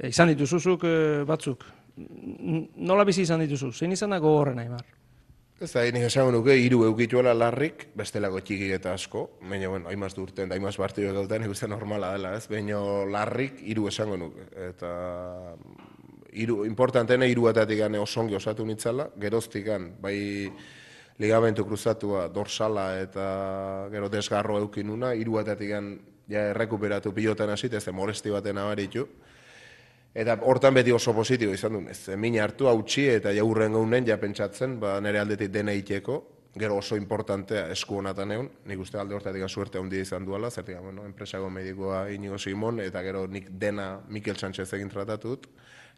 izan 0.04 0.28
dituzuzuk 0.34 0.84
batzuk. 1.26 1.64
Nola 1.96 3.08
bizi 3.08 3.24
izan 3.24 3.40
dituzu? 3.40 3.72
Zein 3.72 3.96
izan 3.96 4.12
dago 4.14 4.36
horren 4.38 4.60
aimar? 4.62 4.84
Ez 5.58 5.72
da, 5.74 5.82
nik 5.90 6.04
esan 6.06 6.28
nuke, 6.30 6.54
iru 6.54 6.84
eukituela 6.86 7.32
larrik, 7.34 7.88
bestelako 7.98 8.38
txiki 8.46 8.68
eta 8.76 8.92
asko, 8.94 9.24
baina, 9.42 9.66
bueno, 9.72 9.88
haimaz 9.90 10.12
durten, 10.14 10.52
haimaz 10.54 10.76
partidu 10.78 11.08
egautan, 11.10 11.42
nik 11.42 11.62
normala 11.66 12.12
dela, 12.14 12.36
ez? 12.38 12.44
Baina 12.46 12.78
larrik, 13.10 13.58
iru 13.66 13.88
esango 13.90 14.16
nuke. 14.16 14.46
Eta 14.68 14.90
iru, 16.38 16.60
importantena 16.64 17.26
iruetatik 17.26 17.80
gane 17.82 17.98
osongi 17.98 18.38
osatu 18.38 18.64
nitzala, 18.64 19.08
geroztikan, 19.18 19.96
bai 20.00 20.46
ligamentu 21.18 21.64
kruzatua 21.66 22.28
dorsala 22.28 23.00
eta 23.00 23.88
gero 23.90 24.08
desgarro 24.08 24.60
eukinuna, 24.62 25.10
iruetatik 25.18 25.74
ja 26.30 26.46
errekuperatu 26.52 27.10
pilotan 27.12 27.50
hasi, 27.50 27.66
ez 27.66 27.88
molesti 27.88 28.30
baten 28.30 28.58
abaritu. 28.58 29.08
Eta 30.14 30.38
hortan 30.48 30.74
beti 30.74 30.92
oso 30.92 31.12
positibo 31.14 31.52
izan 31.52 31.76
du, 31.76 31.82
ez 31.90 32.16
min 32.16 32.38
hartu 32.40 32.66
hautsi 32.66 33.06
eta 33.12 33.32
jaurren 33.36 33.72
gaunen 33.76 34.06
ja 34.06 34.16
pentsatzen, 34.18 34.78
ba, 34.80 34.98
nire 35.04 35.20
aldetik 35.20 35.52
dena 35.52 35.74
iteko, 35.76 36.22
gero 36.58 36.78
oso 36.80 36.96
importantea 36.96 37.68
esku 37.72 37.98
honatan 38.00 38.32
egon, 38.32 38.48
nik 38.66 38.80
uste 38.80 38.98
alde 38.98 39.14
hortatik 39.14 39.44
suerte 39.48 39.78
handia 39.78 40.02
izan 40.02 40.24
duela, 40.24 40.50
zertik, 40.50 40.78
bueno, 40.82 41.04
enpresago 41.06 41.50
medikoa 41.50 42.08
inigo 42.10 42.38
Simon, 42.38 42.80
eta 42.80 43.02
gero 43.02 43.26
nik 43.26 43.50
dena 43.50 44.00
Mikel 44.08 44.36
Sánchez 44.36 44.72
egin 44.74 44.88
tratatut, 44.88 45.46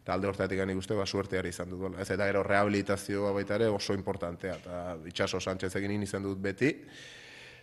eta 0.01 0.13
alde 0.13 0.27
hortatik 0.27 0.59
gani 0.59 0.73
guzti, 0.73 0.93
ba, 0.97 1.05
suerteari 1.05 1.49
izan 1.49 1.69
dut. 1.69 1.97
Ez 1.97 2.09
eta 2.11 2.27
gero 2.27 2.43
rehabilitazioa 2.43 3.31
baita 3.31 3.55
ere 3.55 3.71
oso 3.71 3.95
importantea, 3.97 4.59
eta 4.61 4.83
itxaso 5.07 5.39
Sánchez 5.39 5.73
egin 5.79 6.03
izan 6.03 6.27
dut 6.27 6.41
beti, 6.41 6.73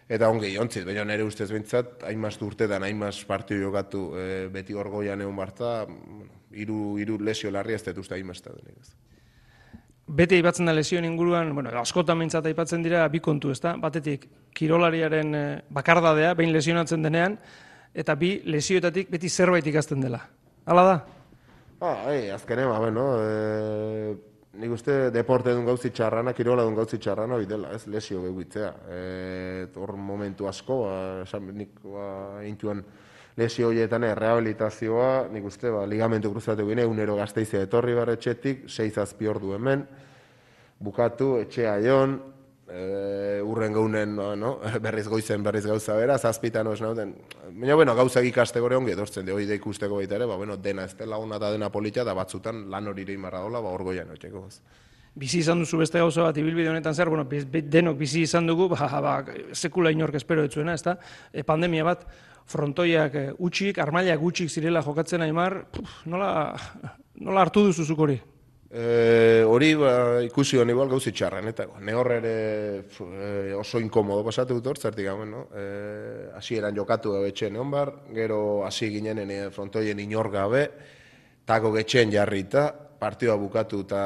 eta 0.09 0.31
ongi 0.33 0.55
jontzit, 0.55 0.87
baina 0.89 1.05
nire 1.05 1.27
ustez 1.29 1.51
bintzat, 1.53 2.03
hainmaz 2.09 2.39
urtetan, 2.43 2.83
hainmaz 2.83 3.19
partio 3.29 3.61
jokatu 3.61 4.05
e, 4.17 4.27
beti 4.53 4.75
orgoian 4.75 5.21
egon 5.21 5.37
barta, 5.37 5.85
hiru 6.53 6.97
iru 6.99 7.19
lesio 7.21 7.51
larri 7.51 7.75
ez 7.75 7.83
dut 7.85 7.99
uste 8.05 8.15
hainmaz 8.15 8.41
da 8.43 8.55
denik. 8.57 8.91
Beti 10.09 10.39
aipatzen 10.39 10.67
da 10.67 10.73
lesioen 10.73 11.05
inguruan, 11.05 11.53
bueno, 11.55 11.71
askotan 11.81 12.17
mintzat 12.19 12.47
aipatzen 12.49 12.83
dira 12.83 13.03
bi 13.13 13.21
kontu, 13.21 13.51
ezta? 13.53 13.75
Batetik 13.77 14.25
kirolariaren 14.57 15.35
e, 15.35 15.43
bakardadea 15.69 16.33
behin 16.35 16.55
lesionatzen 16.55 17.05
denean 17.05 17.37
eta 17.95 18.15
bi 18.17 18.39
lesioetatik 18.49 19.11
beti 19.13 19.29
zerbait 19.29 19.67
ikasten 19.67 20.01
dela. 20.01 20.23
Hala 20.65 20.85
da? 20.87 20.97
Ah, 21.81 22.09
ei, 22.13 22.31
azkene, 22.31 22.65
ba, 22.67 22.79
bueno, 22.83 23.05
e, 23.21 24.17
nik 24.59 24.73
uste 24.75 25.11
deporte 25.15 25.53
duen 25.55 25.69
gauzi 25.69 25.93
txarrana, 25.95 26.33
kirola 26.35 26.65
duen 26.67 26.75
gauzi 26.75 26.99
txarrana, 26.99 27.37
bidela, 27.39 27.71
ez, 27.77 27.85
lesio. 27.87 28.23
E, 28.25 29.69
hor 29.77 29.95
momentu 29.97 30.49
asko, 30.49 30.81
ba, 30.87 30.97
esan, 31.23 31.53
nik, 31.55 31.77
ba, 31.85 32.09
intuan, 32.49 32.83
lesio 33.39 33.69
horietan 33.71 34.03
rehabilitazioa, 34.19 35.29
nik 35.31 35.45
uste, 35.47 35.71
ba, 35.71 35.85
ligamentu 35.87 36.33
kruzatu 36.33 36.67
gine, 36.67 36.87
unero 36.87 37.15
gazteizea 37.21 37.63
etorri 37.69 37.95
barretxetik, 37.95 38.67
seiz 38.67 38.97
azpi 38.99 39.31
ordu 39.31 39.55
hemen, 39.55 39.85
bukatu, 40.83 41.37
etxea 41.45 41.77
jon, 41.85 42.19
e, 42.67 43.41
urren 43.45 43.73
gaunen 43.73 44.17
no, 44.17 44.53
berriz 44.85 45.07
goizen 45.09 45.47
berriz 45.47 45.65
gauza 45.67 45.97
bera, 45.99 46.19
zazpitan 46.19 46.67
os 46.67 46.81
nauten. 46.83 47.15
Baina, 47.53 47.79
bueno, 47.79 47.95
gauza 47.95 48.23
ikaste 48.27 48.61
gore 48.61 48.77
ongi 48.77 48.97
edortzen, 48.97 49.27
de 49.27 49.35
hori 49.35 49.47
da 49.47 49.57
ikusteko 49.59 50.03
baita 50.03 50.19
ere, 50.19 50.27
ba, 50.27 50.37
bueno, 50.37 50.57
dena 50.57 50.89
ez 50.89 50.97
dela 50.99 51.19
ona 51.23 51.39
eta 51.39 51.53
dena 51.55 51.71
politia, 51.71 52.05
da 52.05 52.15
batzutan 52.19 52.67
lan 52.71 52.91
hori 52.91 53.07
ere 53.07 53.17
imarra 53.17 53.45
dola, 53.47 53.63
ba, 53.63 53.75
orgoian 53.75 54.11
otxeko. 54.17 54.47
Bizi 55.19 55.41
izan 55.43 55.63
duzu 55.65 55.81
beste 55.81 55.99
gauza 55.99 56.27
bat, 56.29 56.37
ibilbide 56.39 56.71
honetan 56.71 56.95
zer, 56.95 57.09
bueno, 57.11 57.25
denok 57.27 57.97
bizi 57.99 58.23
izan 58.27 58.47
dugu, 58.47 58.69
ba, 58.75 58.91
ba, 59.03 59.15
sekula 59.53 59.91
inork 59.95 60.19
espero 60.19 60.45
etzuena, 60.47 60.75
ez 60.75 60.85
da, 60.85 60.99
e, 61.33 61.43
pandemia 61.47 61.87
bat, 61.87 62.05
frontoiak 62.49 63.15
e, 63.15 63.27
utxik, 63.45 63.79
armailak 63.83 64.23
utxik 64.25 64.51
zirela 64.51 64.83
jokatzen 64.85 65.25
aimar, 65.27 65.61
nola, 66.07 66.33
nola 67.27 67.45
hartu 67.45 67.69
duzu 67.69 67.97
hori? 67.97 68.19
E, 68.69 69.45
hori 69.49 69.71
ba, 69.81 69.93
ikusi 70.27 70.59
honi 70.61 70.75
igual 70.75 70.91
gauzi 70.91 71.13
txarren, 71.17 71.47
eta 71.49 71.65
ne 71.81 71.95
horre 71.97 72.19
ere 72.21 72.35
e, 72.85 73.55
oso 73.57 73.81
inkomodo 73.81 74.25
pasatu 74.27 74.59
dut 74.59 74.73
hor, 74.73 74.81
zertik 74.81 75.09
gauen, 75.09 75.31
no? 75.33 75.47
E, 75.57 75.65
asi 76.37 76.59
eran 76.61 76.77
jokatu 76.77 77.15
gabe 77.17 77.33
etxen 77.33 77.57
egon 77.57 77.73
bar, 77.73 77.95
gero 78.17 78.43
hasi 78.67 78.91
ginen 78.93 79.25
frontoien 79.57 80.01
inor 80.05 80.29
gabe, 80.33 80.67
tako 81.49 81.73
getxen 81.79 82.13
jarrita, 82.13 82.67
partioa 82.99 83.37
bukatu 83.39 83.83
eta 83.87 84.03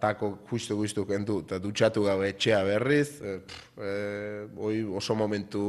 tako 0.00 0.30
justu 0.50 0.76
justu 0.78 1.04
kentu 1.06 1.40
eta 1.42 1.58
dutxatu 1.62 2.04
gabe 2.06 2.30
etxea 2.30 2.62
berriz, 2.64 3.20
e, 3.20 3.34
e, 3.76 3.90
oi, 4.56 4.82
oso 4.86 5.16
momentu, 5.18 5.62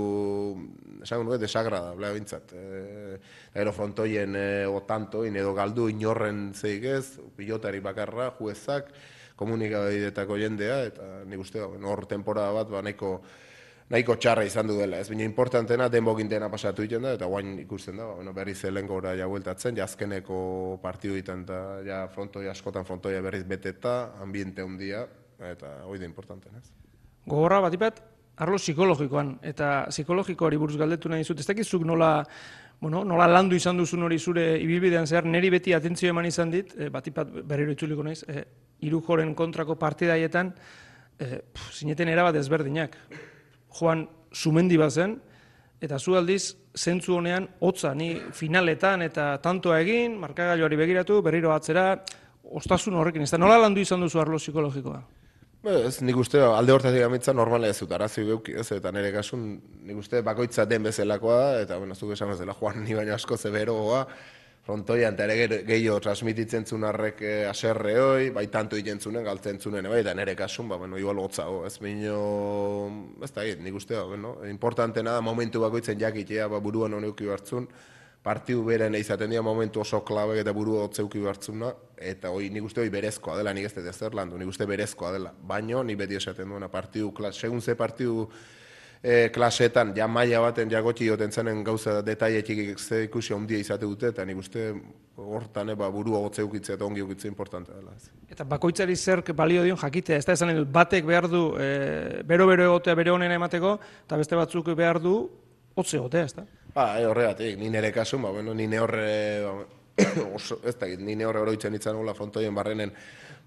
esan 1.01 1.25
nuke, 1.25 1.39
desagrada, 1.41 1.95
blea 1.97 2.13
bintzat. 2.13 2.53
E, 2.53 3.17
ero 3.57 3.73
frontoien 3.73 4.37
e, 4.37 4.47
o 4.69 4.83
tanto, 4.85 5.25
edo 5.25 5.53
galdu 5.57 5.89
inorren 5.89 6.51
zeik 6.53 6.85
ez, 6.93 7.05
pilotari 7.35 7.81
bakarra, 7.81 8.29
juezak, 8.37 8.93
komunikabidetako 9.37 10.37
jendea, 10.37 10.81
eta 10.91 11.09
nik 11.29 11.41
uste, 11.41 11.61
hor 11.61 12.05
temporada 12.09 12.53
bat, 12.61 12.71
ba, 12.73 12.85
neko, 12.85 13.17
nahiko 13.93 14.17
txarra 14.19 14.43
izan 14.47 14.67
du 14.67 14.75
dela, 14.77 14.99
ez 14.99 15.07
baina 15.09 15.23
importantena 15.23 15.87
denbokin 15.91 16.27
dena 16.29 16.49
pasatu 16.51 16.83
egiten 16.83 17.05
da, 17.07 17.13
eta 17.15 17.29
guain 17.31 17.53
ikusten 17.61 17.99
da, 17.99 18.09
bueno, 18.17 18.33
berriz 18.35 18.57
zelen 18.67 18.87
gora 18.87 19.13
ja 19.15 19.27
bueltatzen, 19.31 19.77
jazkeneko 19.79 20.39
partidu 20.83 21.15
ditan, 21.15 21.45
eta 21.47 21.61
ja 21.87 22.01
frontoi 22.11 22.47
askotan 22.51 22.85
frontoia 22.87 23.21
berriz 23.23 23.45
beteta, 23.47 24.13
ambiente 24.23 24.65
handia 24.65 25.05
eta 25.53 25.77
hori 25.85 26.01
da 26.01 26.07
importanten, 26.09 26.59
ez. 26.59 26.71
Gogorra 27.27 27.61
bat 27.63 27.75
ipat, 27.77 28.01
arlo 28.43 28.59
psikologikoan, 28.59 29.37
eta 29.45 29.85
psikologikoari 29.91 30.59
buruz 30.59 30.75
galdetu 30.79 31.09
nahi 31.11 31.23
zut, 31.23 31.39
ez 31.39 31.47
dakizuk 31.47 31.85
nola, 31.87 32.11
bueno, 32.81 33.05
nola 33.07 33.29
landu 33.31 33.55
izan 33.55 33.79
duzun 33.79 34.03
hori 34.03 34.19
zure 34.19 34.49
ibilbidean 34.59 35.07
zehar, 35.07 35.25
neri 35.25 35.53
beti 35.53 35.73
atentzio 35.77 36.11
eman 36.11 36.27
izan 36.27 36.51
dit, 36.51 36.75
e, 36.75 36.89
bat 36.93 37.07
ipat 37.07 37.31
berriro 37.47 37.71
itzuliko 37.71 38.03
naiz, 38.03 38.19
e, 38.27 38.43
irujoren 38.87 39.33
kontrako 39.35 39.77
partidaietan, 39.79 40.53
e, 41.19 41.41
zineten 41.71 42.11
erabat 42.11 42.35
ezberdinak 42.35 42.99
joan 43.79 44.07
sumendi 44.33 44.77
bazen, 44.77 45.17
eta 45.81 45.99
zu 45.99 46.15
aldiz, 46.17 46.55
zentzu 46.77 47.17
honean, 47.17 47.47
hotza, 47.59 47.93
ni 47.95 48.15
finaletan 48.33 49.01
eta 49.05 49.35
tantoa 49.43 49.79
egin, 49.81 50.17
markagailuari 50.21 50.79
begiratu, 50.79 51.21
berriro 51.25 51.53
atzera, 51.53 51.91
ostasun 52.43 52.97
horrekin, 52.97 53.25
ez 53.25 53.31
da 53.31 53.39
nola 53.41 53.57
landu 53.61 53.81
izan 53.81 54.01
duzu 54.01 54.21
arlo 54.21 54.39
psikologikoa? 54.41 55.01
Ba, 55.65 55.73
ez, 55.87 55.97
nik 56.05 56.17
uste, 56.21 56.39
alde 56.39 56.73
hortatik 56.73 57.03
amitza 57.03 57.33
normala 57.33 57.69
ez 57.71 57.77
dut, 57.79 57.91
arazi 57.91 58.23
geuki, 58.27 58.53
ez, 58.61 58.67
eta 58.75 58.91
nire 58.93 59.09
kasun, 59.15 59.47
nik 59.89 59.97
uste, 59.99 60.21
bakoitza 60.25 60.67
den 60.69 60.85
bezalakoa 60.85 61.63
eta, 61.63 61.79
bueno, 61.81 61.97
zuk 61.97 62.13
esan 62.13 62.31
bezala, 62.33 62.55
joan, 62.59 62.83
ni 62.85 62.97
baino 62.97 63.15
asko 63.15 63.37
zeberoa, 63.37 64.05
frontoian 64.67 65.15
eta 65.15 65.25
ere 65.31 65.61
gehiago 65.63 65.99
transmititzen 66.03 66.65
zuen 66.67 66.83
arrek 66.89 67.21
eh, 67.23 67.35
aserre 67.47 67.93
hoi, 68.01 68.29
bai 68.35 68.47
tanto 68.51 68.75
egin 68.75 68.99
zuen, 68.99 69.21
galtzen 69.23 69.61
zuen, 69.63 69.87
bai, 69.87 70.01
eta 70.03 70.15
nire 70.17 70.35
kasun, 70.35 70.67
ba, 70.67 70.79
bueno, 70.81 70.99
igual 70.99 71.21
gotzago, 71.23 71.61
ez 71.67 71.77
bino, 71.79 72.17
ez 73.23 73.31
da, 73.31 73.45
nik 73.63 73.77
uste, 73.79 73.99
bueno, 74.09 74.35
importantena 74.49 75.15
da 75.15 75.21
momentu 75.23 75.63
bakoitzen 75.63 75.99
jakitea, 76.01 76.49
ba, 76.51 76.59
buruan 76.63 76.97
honeuki 76.99 77.29
hartzun, 77.31 77.69
partiu 78.27 78.65
beren 78.67 78.97
izaten 78.99 79.31
dira 79.31 79.45
momentu 79.45 79.85
oso 79.85 80.01
klabe 80.03 80.41
eta 80.41 80.51
buru 80.51 80.75
hotzeuki 80.81 81.23
hartzuna, 81.23 81.71
eta 81.95 82.33
hoi 82.35 82.49
nik 82.51 82.67
uste 82.67 82.83
hoi 82.83 82.91
berezkoa 82.91 83.37
dela, 83.39 83.55
nik 83.55 83.69
ez 83.69 83.73
dut 83.77 83.87
zer 83.93 84.19
landu, 84.19 84.35
nik 84.35 84.51
uste 84.51 84.67
berezkoa 84.67 85.13
dela, 85.15 85.31
baino, 85.31 85.79
nik 85.87 86.01
beti 86.03 86.19
esaten 86.19 86.51
duena 86.51 86.67
partiu, 86.67 87.13
klas, 87.15 87.37
segun 87.39 87.63
ze 87.63 87.79
partiu 87.79 88.27
e, 89.03 89.29
klasetan, 89.33 89.93
ja 89.95 90.07
maila 90.07 90.41
baten 90.41 90.71
jagotxi 90.71 91.05
joten 91.07 91.31
zenen 91.31 91.63
gauza 91.63 92.01
ze 92.77 93.03
ikusi 93.03 93.33
handia 93.33 93.57
izate 93.57 93.85
dute, 93.85 94.07
eta 94.07 94.25
nik 94.25 94.37
uste 94.37 94.73
hortan 95.15 95.69
eba 95.69 95.89
buru 95.89 96.15
agotze 96.15 96.43
ukitzea 96.43 96.75
eta 96.75 96.85
ongi 96.85 97.01
ukitzea 97.01 97.29
importante 97.29 97.71
dela. 97.73 97.91
Eta 98.29 98.43
bakoitzari 98.43 98.95
zer 98.95 99.23
balio 99.33 99.63
dion 99.63 99.77
jakitea, 99.77 100.17
ez 100.17 100.25
da 100.25 100.33
esan 100.33 100.55
dut, 100.55 100.69
batek 100.71 101.05
behar 101.05 101.27
du 101.27 101.55
e, 101.59 102.23
bero-bero 102.23 102.63
egotea 102.63 102.95
bere 102.95 103.11
honen 103.11 103.31
emateko, 103.31 103.79
eta 104.05 104.17
beste 104.17 104.35
batzuk 104.35 104.75
behar 104.75 104.99
du 104.99 105.29
hotze 105.75 105.97
egotea, 105.97 106.25
ez 106.25 106.33
da? 106.33 106.45
Ba, 106.73 106.99
e, 106.99 107.05
horregatik, 107.05 107.57
ni 107.57 107.69
nire 107.69 107.91
kasu, 107.91 108.19
ba, 108.19 108.31
bueno, 108.31 108.53
ni 108.53 108.67
horre, 108.77 109.41
ba, 109.43 109.76
oso, 110.35 110.59
ez 110.65 110.75
da, 110.77 110.87
ni 110.87 111.17
horre 111.25 111.41
oroitzen 111.41 111.75
itzan 111.77 111.97
hola 111.97 112.13
frontoien 112.13 112.55
barrenen, 112.55 112.93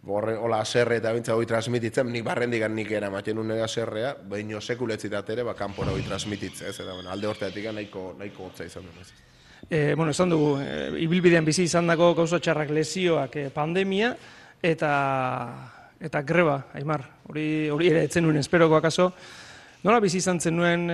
borre, 0.03 0.37
hola 0.37 0.61
aserre 0.65 0.99
eta 0.99 1.13
bintza 1.15 1.37
hoi 1.37 1.47
transmititzen, 1.47 2.09
nik 2.11 2.25
barrendikan 2.27 2.75
nik 2.75 2.91
era 2.97 3.11
maten 3.13 3.39
unega 3.39 3.67
aserrea, 3.69 4.15
baino 4.29 4.61
sekuletzitat 4.61 5.35
ere, 5.37 5.45
ba, 5.47 5.55
kanpora 5.55 5.95
hoi 5.95 6.03
transmititzen, 6.07 6.71
ez, 6.71 6.79
eta 6.81 6.95
bueno, 6.95 7.11
alde 7.13 7.29
horteatik 7.31 7.71
nahiko, 7.73 8.15
nahiko 8.19 8.49
hotza 8.49 8.67
izan 8.67 8.89
duen, 8.89 9.05
ez. 9.05 9.13
E, 9.69 9.95
bueno, 9.95 10.11
esan 10.11 10.33
dugu, 10.33 10.55
e, 10.63 11.03
ibilbidean 11.05 11.45
bizi 11.45 11.69
izan 11.69 11.91
dago 11.91 12.15
gauza 12.19 12.41
txarrak 12.41 12.73
lesioak 12.75 13.37
e, 13.37 13.49
pandemia, 13.55 14.15
eta 14.63 14.91
eta 16.01 16.23
greba, 16.25 16.57
Aimar, 16.75 17.05
hori 17.29 17.69
hori 17.69 17.91
ere 17.93 18.07
etzen 18.09 18.25
nuen 18.25 18.41
esperoko 18.41 18.79
akaso. 18.79 19.11
Nola 19.85 20.01
bizi 20.01 20.17
izan 20.21 20.41
zen 20.41 20.57
nuen 20.57 20.87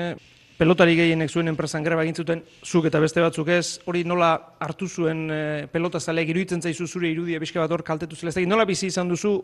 pelotari 0.57 0.97
gehienek 0.97 1.31
zuen 1.31 1.51
enpresan 1.53 1.85
greba 1.85 2.05
egin 2.07 2.17
zuten, 2.17 2.43
zuk 2.65 2.89
eta 2.89 3.01
beste 3.03 3.21
batzuk 3.21 3.51
ez, 3.53 3.79
hori 3.87 4.05
nola 4.09 4.33
hartu 4.65 4.89
zuen 4.89 5.27
e, 5.31 5.41
pelota 5.73 6.01
zaleak 6.01 6.33
iruditzen 6.33 6.63
zaizu 6.63 6.87
zure 6.87 7.11
irudia 7.13 7.41
bizka 7.43 7.61
bat 7.61 7.73
hor 7.73 7.85
kaltetu 7.85 8.17
zela, 8.17 8.33
nola 8.49 8.65
bizi 8.65 8.89
izan 8.89 9.09
duzu 9.13 9.37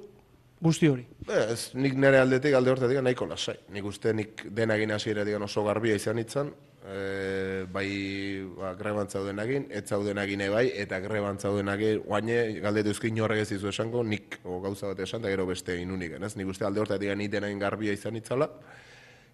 guzti 0.63 0.89
hori? 0.89 1.05
Ez, 1.29 1.73
nik 1.75 1.97
nire 1.99 2.21
aldetik, 2.23 2.55
alde 2.55 2.71
hortetik, 2.71 3.01
nahiko 3.03 3.27
lasai. 3.27 3.57
Nik 3.75 3.89
uste 3.89 4.13
nik 4.15 4.45
dena 4.55 4.77
egin 4.79 4.95
hasiera 4.95 5.25
digan 5.27 5.43
oso 5.43 5.65
garbia 5.67 5.97
izan 5.99 6.21
itzan, 6.23 6.53
e, 6.87 7.65
bai 7.73 7.89
ba, 8.57 8.73
greban 8.79 9.11
zauden 9.11 9.43
egin, 9.43 9.67
ez 9.71 9.85
zauden 9.91 10.23
egin 10.23 10.47
bai, 10.55 10.69
eta 10.85 11.01
greban 11.03 11.39
zauden 11.39 11.69
egin, 11.75 12.05
guaine, 12.07 12.39
galdetu 12.63 12.95
ezkin 12.95 13.21
horrek 13.21 13.43
ez 13.43 13.51
izu 13.59 13.69
esango, 13.73 14.05
nik 14.07 14.39
o, 14.45 14.61
gauza 14.63 14.95
bat 14.95 15.03
esan, 15.03 15.27
da 15.27 15.35
gero 15.35 15.49
beste 15.51 15.77
inunik, 15.83 16.17
ez? 16.21 16.37
Nik 16.39 16.55
uste 16.55 16.69
alde 16.69 16.81
hortetik, 16.85 17.13
nik 17.19 17.35
dena 17.35 17.51
egin 17.51 17.61
garbia 17.63 17.93
izan 17.99 18.17
itzala, 18.17 18.49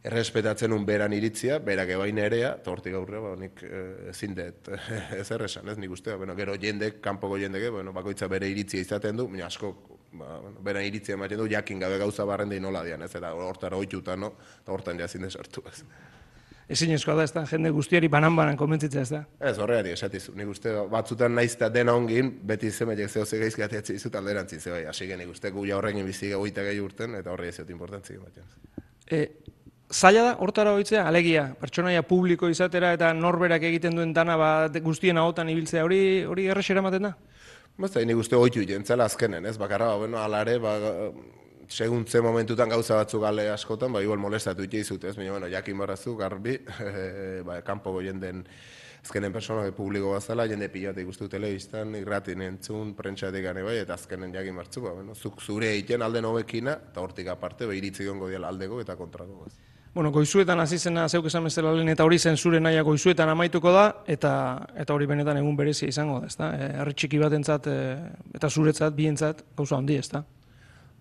errespetatzen 0.03 0.73
un 0.73 0.85
beran 0.87 1.13
iritzia, 1.13 1.59
berak 1.59 1.91
ebain 1.97 2.19
erea, 2.23 2.53
eta 2.61 2.71
hortik 2.71 2.95
aurre, 2.95 3.21
ba, 3.23 3.35
nik 3.39 3.63
eh, 3.67 4.11
ezin 4.13 4.35
dut 4.37 4.71
ez 5.21 5.27
erresan, 5.35 5.69
ez 5.69 5.79
nik 5.79 5.95
uste, 5.95 6.15
bueno, 6.15 6.37
gero 6.39 6.55
jendek, 6.61 7.01
kanpoko 7.05 7.39
jendek, 7.41 7.71
bueno, 7.75 7.93
bakoitza 7.93 8.29
bere 8.31 8.49
iritzia 8.49 8.81
izaten 8.85 9.19
du, 9.19 9.29
baina 9.33 9.49
asko, 9.49 9.73
ba, 10.13 10.39
bueno, 10.45 10.63
bera 10.65 10.85
iritzia 10.87 11.19
ematen 11.19 11.43
du, 11.43 11.49
jakin 11.51 11.83
gabe 11.83 11.99
gauza 11.99 12.27
barrendei 12.29 12.61
nola 12.61 12.85
dian, 12.87 13.03
ez, 13.03 13.11
eta 13.19 13.35
hortara 13.35 13.81
oituta, 13.81 14.17
no, 14.17 14.37
eta 14.63 14.73
hortan 14.73 15.03
jazin 15.03 15.27
desartu, 15.27 15.67
ez. 15.73 15.83
Ezin 16.69 16.91
eskoa 16.93 17.15
da, 17.17 17.25
ez 17.25 17.33
da, 17.33 17.47
jende 17.49 17.71
guztiari 17.73 18.11
banan-banan 18.13 18.57
komentzitzea, 18.61 19.03
ez 19.03 19.13
da? 19.15 19.23
Ez, 19.41 19.55
horreari, 19.59 19.95
esatizu, 19.97 20.35
nik 20.37 20.51
uste, 20.53 20.75
batzutan 20.93 21.33
naizta 21.35 21.71
dena 21.73 21.95
ongin, 21.97 22.29
beti 22.47 22.69
zemaiek 22.71 23.09
zehoze 23.09 23.41
gaizki 23.41 23.65
ateatzi 23.65 23.97
izut 23.97 24.19
alderantzi, 24.21 24.61
ze 24.61 24.75
bai, 24.75 24.83
hasi 24.85 25.09
nik 25.17 25.33
uste, 25.33 25.51
gu 25.51 25.65
horrekin 25.75 26.05
bizi 26.05 26.35
goita 26.35 26.63
gehi 26.69 26.83
urten, 26.85 27.17
eta 27.17 27.33
horri 27.33 27.49
ez 27.49 27.57
zut 27.57 27.73
importantzik 27.73 28.21
ematen. 28.21 28.53
E, 29.09 29.23
zaila 29.91 30.23
da, 30.23 30.37
hortara 30.45 30.75
hoitzea, 30.77 31.07
alegia, 31.09 31.49
pertsonaia 31.61 32.03
publiko 32.05 32.49
izatera 32.53 32.93
eta 32.97 33.13
norberak 33.17 33.63
egiten 33.71 33.97
duen 33.97 34.13
dana 34.13 34.37
ba, 34.37 34.51
guztien 34.85 35.19
ahotan 35.19 35.49
ibiltzea, 35.49 35.85
hori 35.85 36.25
hori 36.29 36.47
errexera 36.53 36.85
ematen 36.85 37.09
da? 37.09 37.15
Basta, 37.79 38.03
nik 38.05 38.19
uste 38.19 38.37
oitu 38.37 38.65
jentzela 38.67 39.07
azkenen, 39.07 39.47
ez? 39.47 39.57
Bakarra, 39.59 39.93
ba, 39.93 40.01
bueno, 40.03 40.19
alare, 40.19 40.59
ba, 40.59 40.75
segun 41.69 42.07
ze 42.07 42.21
momentutan 42.21 42.69
gauza 42.69 42.97
batzuk 42.97 43.23
gale 43.23 43.49
askotan, 43.51 43.93
ba, 43.93 44.03
igual 44.03 44.19
molestatu 44.19 44.65
ite 44.65 44.83
izut, 44.83 45.05
ez? 45.05 45.17
Baina, 45.17 45.33
bueno, 45.37 45.49
jakin 45.49 45.79
barrazu, 45.79 46.17
garbi, 46.17 46.59
e, 46.59 47.43
ba, 47.49 47.63
kanpo 47.63 48.01
jenden 48.03 48.45
azkenen 48.99 49.33
persona 49.33 49.63
publiko 49.73 50.11
bazala, 50.13 50.49
jende 50.51 50.69
pilate 50.69 51.01
ikustu 51.01 51.29
telebistan, 51.31 51.95
irratin 51.97 52.43
entzun, 52.43 52.93
prentsatik 52.99 53.47
gane 53.47 53.63
bai, 53.63 53.79
eta 53.85 53.95
azkenen 53.95 54.35
jakin 54.35 54.59
martzu, 54.59 54.83
ba, 54.85 54.93
bueno, 54.93 55.15
zuk 55.15 55.41
zure 55.41 55.71
egiten 55.77 56.03
alde 56.03 56.21
nobekina, 56.21 56.75
eta 56.91 57.01
hortik 57.01 57.31
aparte, 57.33 57.65
ba, 57.65 57.79
iritzi 57.79 58.05
gongo 58.11 58.29
diala 58.29 58.51
aldeko 58.53 58.83
eta 58.83 58.99
kontrako. 58.99 59.47
Ez. 59.47 59.78
Bueno, 59.95 60.13
goizuetan 60.13 60.61
hasi 60.61 60.79
zena 60.79 61.09
zeuk 61.09 61.27
esan 61.27 61.47
bezala 61.49 61.73
lehen 61.73 61.89
eta 61.89 62.05
hori 62.05 62.19
zen 62.19 62.37
zure 62.37 62.61
naia 62.61 62.83
goizuetan 62.85 63.29
amaituko 63.33 63.73
da 63.73 63.85
eta 64.07 64.33
eta 64.77 64.95
hori 64.95 65.07
benetan 65.09 65.41
egun 65.41 65.57
berezia 65.57 65.89
izango 65.89 66.21
da, 66.21 66.29
ezta? 66.29 66.51
Eh, 66.55 66.69
herri 66.83 66.95
txiki 66.95 67.19
batentzat 67.19 67.67
e, 67.67 67.77
eta 68.37 68.51
zuretzat 68.51 68.95
bientzat 68.95 69.43
gauza 69.57 69.79
handi, 69.79 69.97
ezta? 69.97 70.23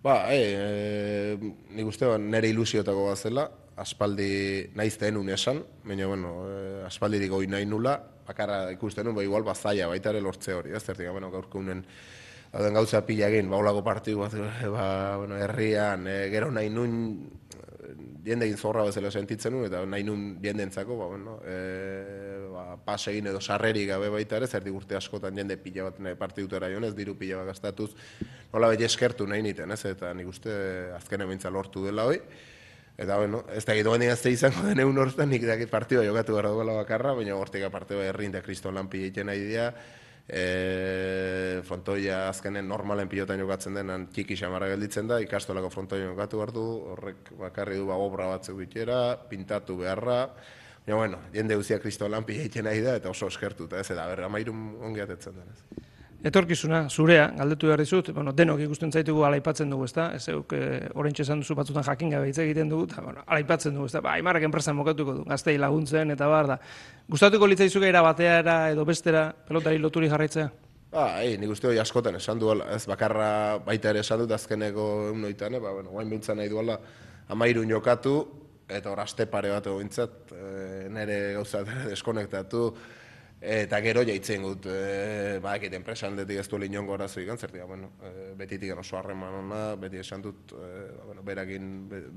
Ba, 0.02 0.16
e, 0.32 0.40
e, 0.40 1.52
nik 1.76 1.90
uste 1.90 2.08
ba, 2.08 2.16
nire 2.18 2.48
ilusiotako 2.48 3.08
bazela, 3.10 3.48
aspaldi 3.78 4.30
naiz 4.78 4.94
denun 4.98 5.28
esan, 5.34 5.60
baina 5.84 6.06
bueno, 6.08 6.36
e, 6.48 6.60
aspaldirik 6.88 7.30
goi 7.34 7.46
nahi 7.50 7.66
nula, 7.66 7.98
bakarra 8.26 8.70
ikusten 8.72 9.06
nun, 9.06 9.16
ba 9.18 9.26
igual 9.26 9.44
bazaia 9.44 9.88
baita 9.90 10.14
ere 10.14 10.22
lortze 10.24 10.54
hori, 10.54 10.72
ez 10.72 10.82
zertik, 10.82 11.10
bueno, 11.12 11.30
gaurko 11.34 11.60
unen 11.60 11.84
Hauden 12.48 12.78
gauza 12.78 13.02
pila 13.04 13.26
egin, 13.28 13.50
ba, 13.50 13.58
olako 13.60 13.82
partidu 13.84 14.22
bat, 14.22 14.32
ba, 14.76 14.86
bueno, 15.20 15.36
herrian, 15.36 16.06
e, 16.08 16.16
gero 16.32 16.48
nahi 16.50 16.70
nun 16.72 16.94
jende 18.24 18.46
egin 18.46 18.58
zorra 18.58 18.82
bezala 18.86 19.10
sentitzen 19.10 19.54
nuen, 19.54 19.68
eta 19.68 19.84
nahi 19.86 20.04
nun 20.06 20.24
jendentzako, 20.42 20.96
ba, 20.98 21.06
bueno, 21.10 21.36
e, 21.46 22.48
ba, 22.52 22.64
pas 22.84 22.98
egin 23.12 23.30
edo 23.30 23.40
sarreri 23.40 23.86
gabe 23.86 24.10
baita 24.12 24.38
ere, 24.40 24.48
zer 24.48 24.66
urte 24.72 24.98
askotan 24.98 25.38
jende 25.38 25.56
pila 25.62 25.90
bat 25.90 26.00
partidutera 26.18 26.70
jonez, 26.72 26.94
diru 26.98 27.14
pila 27.18 27.42
bat 27.42 27.52
gastatuz, 27.52 27.92
nola 28.52 28.70
beti 28.74 28.86
eskertu 28.88 29.26
nahi 29.26 29.44
niten, 29.46 29.70
ez, 29.72 29.84
eta 29.92 30.12
nik 30.14 30.28
uste 30.28 30.52
azken 30.96 31.26
emintza 31.26 31.50
lortu 31.54 31.86
dela 31.86 32.08
hoi, 32.10 32.20
Eta, 32.98 33.14
bueno, 33.14 33.44
ez 33.54 33.62
da 33.62 33.76
gidoen 33.78 34.02
egazte 34.02 34.32
izango 34.34 34.64
den 34.66 34.80
egun 34.82 34.96
horretan, 34.98 35.28
nik 35.30 35.44
daki 35.46 35.68
partidua 35.70 36.02
jokatu 36.02 36.34
gara 36.34 36.50
duela 36.50 36.72
bakarra, 36.80 37.12
baina 37.14 37.36
hortik 37.38 37.62
partidua 37.70 38.08
herrin 38.08 38.32
da 38.34 38.40
kriston 38.42 38.74
lan 38.74 38.88
pila 38.90 39.22
nahi 39.28 39.44
dira, 39.44 39.68
e, 40.28 41.62
frontoia 41.64 42.28
azkenen 42.28 42.68
normalen 42.68 43.08
pilotan 43.08 43.40
jokatzen 43.40 43.74
denan 43.80 44.06
txiki 44.12 44.36
xamarra 44.36 44.68
gelditzen 44.74 45.08
da, 45.08 45.18
ikastolako 45.24 45.72
frontoia 45.72 46.10
jokatu 46.12 46.42
behar 46.42 46.54
du, 46.54 46.68
horrek 46.94 47.34
bakarri 47.40 47.80
du 47.80 47.88
ba, 47.88 47.96
obra 47.96 48.28
batzuk 48.34 48.60
bitera, 48.60 49.02
pintatu 49.30 49.80
beharra, 49.82 50.22
Ja, 50.88 50.94
bueno, 50.94 51.18
jende 51.34 51.52
guzia 51.52 51.76
kristo 51.82 52.06
lan 52.08 52.24
pila 52.24 52.62
nahi 52.64 52.80
da, 52.80 52.94
eta 52.96 53.10
oso 53.10 53.26
eskertu, 53.28 53.66
eta 53.68 53.82
ez, 53.82 53.90
eta 53.92 54.06
berra 54.08 54.30
mairun 54.32 54.62
ongi 54.88 55.02
atetzen 55.04 55.34
denez. 55.36 55.87
Etorkizuna, 56.18 56.88
zurea, 56.90 57.28
galdetu 57.38 57.68
behar 57.70 57.78
dizut, 57.78 58.08
bueno, 58.10 58.32
denok 58.34 58.58
ikusten 58.64 58.90
zaitugu 58.90 59.22
alaipatzen 59.22 59.70
dugu, 59.70 59.84
ezta? 59.86 60.08
Ez 60.16 60.24
euk, 60.32 60.52
e, 60.52 61.10
esan 61.22 61.44
duzu 61.44 61.54
batzutan 61.54 61.84
jakin 61.86 62.10
gabe 62.10 62.28
hitz 62.28 62.38
egiten 62.42 62.68
dugu, 62.68 62.88
eta, 62.90 63.02
bueno, 63.02 63.22
alaipatzen 63.24 63.74
dugu, 63.74 63.86
ezta? 63.86 64.00
Ba, 64.02 64.16
aimarrak 64.18 64.42
enpresan 64.42 64.74
mokatuko 64.74 65.14
du, 65.14 65.24
gaztei 65.24 65.56
laguntzen, 65.58 66.10
eta 66.10 66.26
bar 66.26 66.48
da. 66.48 66.58
Gustatuko 67.08 67.46
litzaizuke 67.46 67.86
era 67.86 68.02
bateara 68.02 68.70
edo 68.72 68.84
bestera 68.84 69.30
pelotari 69.46 69.78
loturi 69.78 70.10
jarraitzea? 70.10 70.48
Ba, 70.90 71.06
ei, 71.22 71.38
nik 71.38 71.54
uste 71.54 71.70
hori 71.70 71.78
askotan 71.78 72.18
esan 72.18 72.42
duela, 72.42 72.66
ez 72.74 72.82
bakarra 72.90 73.30
baita 73.64 73.94
ere 73.94 74.02
esan 74.02 74.18
dut 74.24 74.34
azkeneko 74.34 74.90
egun 75.12 75.22
noitan, 75.22 75.60
ba, 75.62 75.70
bueno, 75.70 75.94
guain 75.94 76.10
bintzen 76.10 76.42
nahi 76.42 76.50
duela, 76.50 76.80
amairun 77.30 77.70
jokatu, 77.70 78.18
eta 78.68 78.90
hor 78.90 79.06
aste 79.06 79.28
pare 79.30 79.54
bat 79.54 79.70
egointzat, 79.70 80.32
e, 80.34 80.88
nire 80.90 81.18
gauzat 81.38 81.70
deskonektatu, 81.92 82.72
Eta 83.40 83.78
gero 83.78 84.02
jaitzen 84.02 84.42
gut, 84.42 84.64
e, 84.66 85.38
ba, 85.42 85.52
ekit 85.60 85.76
enpresa 85.78 86.08
handetik 86.08 86.40
ez 86.40 86.48
du 86.50 86.58
lehinen 86.58 86.86
gora 86.86 87.06
zuikan, 87.06 87.38
zertia, 87.38 87.68
bueno, 87.70 87.92
e, 88.02 88.32
betitik 88.34 88.72
oso 88.74 88.98
harreman 88.98 89.36
ona, 89.44 89.60
beti 89.78 90.00
esan 90.02 90.24
dut, 90.24 90.54
e, 90.58 90.70
bueno, 91.04 91.22
berakin, 91.22 91.68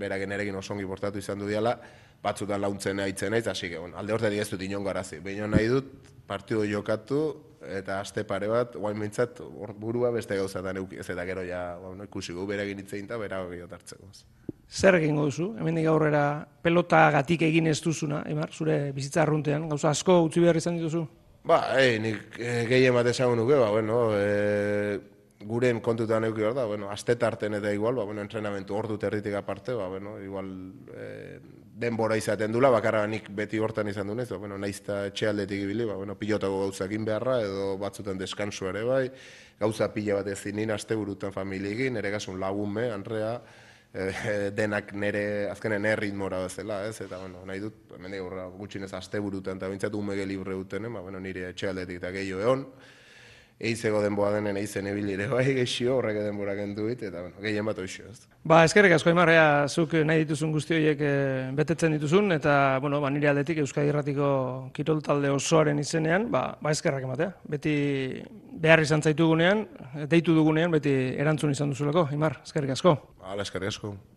berakin 0.01 0.33
erekin 0.33 0.57
oso 0.57 0.73
ongi 0.73 0.87
portatu 0.89 1.21
izan 1.21 1.37
du 1.37 1.45
diala, 1.45 1.75
batzutan 2.23 2.61
launtzen 2.61 3.03
haitzen 3.05 3.31
naiz, 3.35 3.45
hasi 3.47 3.69
bueno, 3.75 3.97
alde 4.01 4.17
horretik 4.17 4.41
ez 4.41 4.49
dut 4.49 4.65
inon 4.65 4.83
garazi. 4.83 5.19
Baina 5.21 5.45
nahi 5.47 5.69
dut, 5.69 5.93
partidu 6.25 6.65
jokatu, 6.65 7.21
eta 7.69 7.99
aste 8.01 8.25
pare 8.25 8.49
bat, 8.49 8.73
guain 8.73 8.97
mintzat, 8.97 9.43
burua 9.77 10.09
beste 10.09 10.39
gauzatan 10.41 10.81
euki, 10.81 10.97
ez 10.97 11.09
eta 11.09 11.25
gero 11.29 11.45
ja, 11.45 11.77
bueno, 11.77 12.09
ikusi 12.09 12.33
gu, 12.33 12.47
berakin 12.49 12.81
hitzein 12.81 13.05
eta 13.05 13.21
berago 13.21 13.53
gehiago 13.53 13.77
Zer 14.71 14.95
egingo 15.01 15.25
duzu? 15.27 15.49
Hemendik 15.59 15.87
aurrera 15.91 16.25
pelota 16.63 17.09
gatik 17.11 17.41
egin 17.43 17.67
ez 17.67 17.81
duzuna, 17.83 18.21
Emar, 18.31 18.53
zure 18.55 18.93
bizitza 18.95 19.25
arruntean, 19.25 19.67
gauza 19.67 19.89
asko 19.91 20.21
utzi 20.23 20.39
behar 20.39 20.55
izan 20.61 20.77
dituzu? 20.79 21.01
Ba, 21.43 21.57
ei, 21.81 21.97
nik 21.99 22.37
e, 22.39 22.61
gehien 22.69 22.93
bat 22.95 23.09
esango 23.11 23.35
nuke, 23.35 23.57
ba, 23.59 23.67
bueno, 23.73 23.97
e, 24.15 24.99
guren 25.43 25.81
kontutan 25.83 26.23
euki 26.23 26.45
behar 26.45 26.53
da, 26.55 26.65
bueno, 26.69 26.87
astetarten 26.93 27.57
eta 27.57 27.73
igual, 27.75 27.97
ba, 27.99 28.05
bueno, 28.07 28.23
entrenamentu 28.23 28.77
ordu 28.77 28.95
territik 29.01 29.35
aparte, 29.35 29.73
ba, 29.75 29.89
bueno, 29.91 30.13
igual 30.23 30.53
e, 30.95 31.07
denbora 31.81 32.15
izaten 32.15 32.53
dula, 32.53 32.69
bakarra 32.71 33.01
nik 33.09 33.27
beti 33.35 33.59
hortan 33.59 33.89
izan 33.91 34.07
dunez, 34.07 34.29
ba, 34.29 34.37
bueno, 34.37 34.59
naizta 34.61 35.01
etxealdetik 35.09 35.65
ibili, 35.65 35.89
ba, 35.89 35.97
bueno, 35.99 36.15
pilotako 36.15 36.61
gauzakin 36.67 37.09
beharra, 37.09 37.41
edo 37.43 37.73
batzuten 37.81 38.21
deskansu 38.21 38.69
ere 38.71 38.85
bai, 38.87 39.03
gauza 39.59 39.89
pila 39.91 40.21
bat 40.21 40.31
ezin 40.31 40.61
nina, 40.61 40.79
aste 40.79 40.95
burutan 40.95 41.35
familiekin, 41.35 41.99
ere 41.99 42.13
gasun 42.15 42.39
lagume, 42.39 42.87
Andrea, 42.93 43.33
e, 43.93 44.51
denak 44.55 44.93
nere 44.93 45.23
azkenen 45.51 45.85
erritmora 45.85 46.41
bezala, 46.45 46.81
ez? 46.87 47.01
Eta 47.03 47.19
bueno, 47.21 47.43
nahi 47.47 47.61
dut, 47.63 47.83
hemen 47.97 48.15
aurra 48.19 48.47
gutxinez 48.55 48.91
asteburutan 48.97 49.59
ta 49.59 49.69
bintzatu 49.71 49.99
umege 49.99 50.25
libre 50.25 50.55
duten, 50.57 50.91
ba 50.93 51.03
bueno, 51.03 51.19
nire 51.19 51.49
etxealdetik 51.51 52.01
eta 52.01 52.11
gehiago 52.15 52.41
egon. 52.41 52.65
Eizego 53.61 54.01
denboa 54.01 54.31
denen 54.35 54.57
eizen 54.57 54.87
ebilire 54.89 55.27
bai 55.29 55.45
gexio 55.53 55.97
horrek 55.97 56.17
denbora 56.25 56.55
kendu 56.57 56.87
dit, 56.89 57.03
eta 57.07 57.21
bueno, 57.21 57.37
gehien 57.43 57.67
bat 57.67 57.79
hoxio. 57.79 58.07
Ez. 58.09 58.25
Ba, 58.43 58.63
eskerrik 58.65 58.95
asko 58.97 59.13
Imarrea, 59.13 59.67
zuk 59.69 59.93
nahi 60.07 60.23
dituzun 60.23 60.53
guzti 60.55 60.75
horiek 60.77 61.03
eh, 61.05 61.49
betetzen 61.57 61.93
dituzun, 61.97 62.31
eta, 62.37 62.55
bueno, 62.81 63.01
ba, 63.03 63.11
nire 63.13 63.29
aldetik 63.31 63.61
Euskadi 63.63 63.91
Irratiko 63.93 64.31
kirol 64.75 65.03
talde 65.05 65.29
osoaren 65.33 65.79
izenean, 65.81 66.29
ba, 66.33 66.47
ba 66.61 66.73
eskerrak 66.73 67.05
ematea. 67.05 67.35
Beti 67.55 67.75
behar 68.61 68.81
izan 68.81 69.05
zaitugunean, 69.05 69.67
deitu 70.09 70.35
dugunean, 70.37 70.73
beti 70.73 70.95
erantzun 71.21 71.53
izan 71.53 71.75
duzulako, 71.75 72.09
Imar, 72.17 72.41
eskerrik 72.45 72.73
asko. 72.77 72.97
Hala, 73.21 73.45
eskerrik 73.45 73.73
asko. 73.75 73.95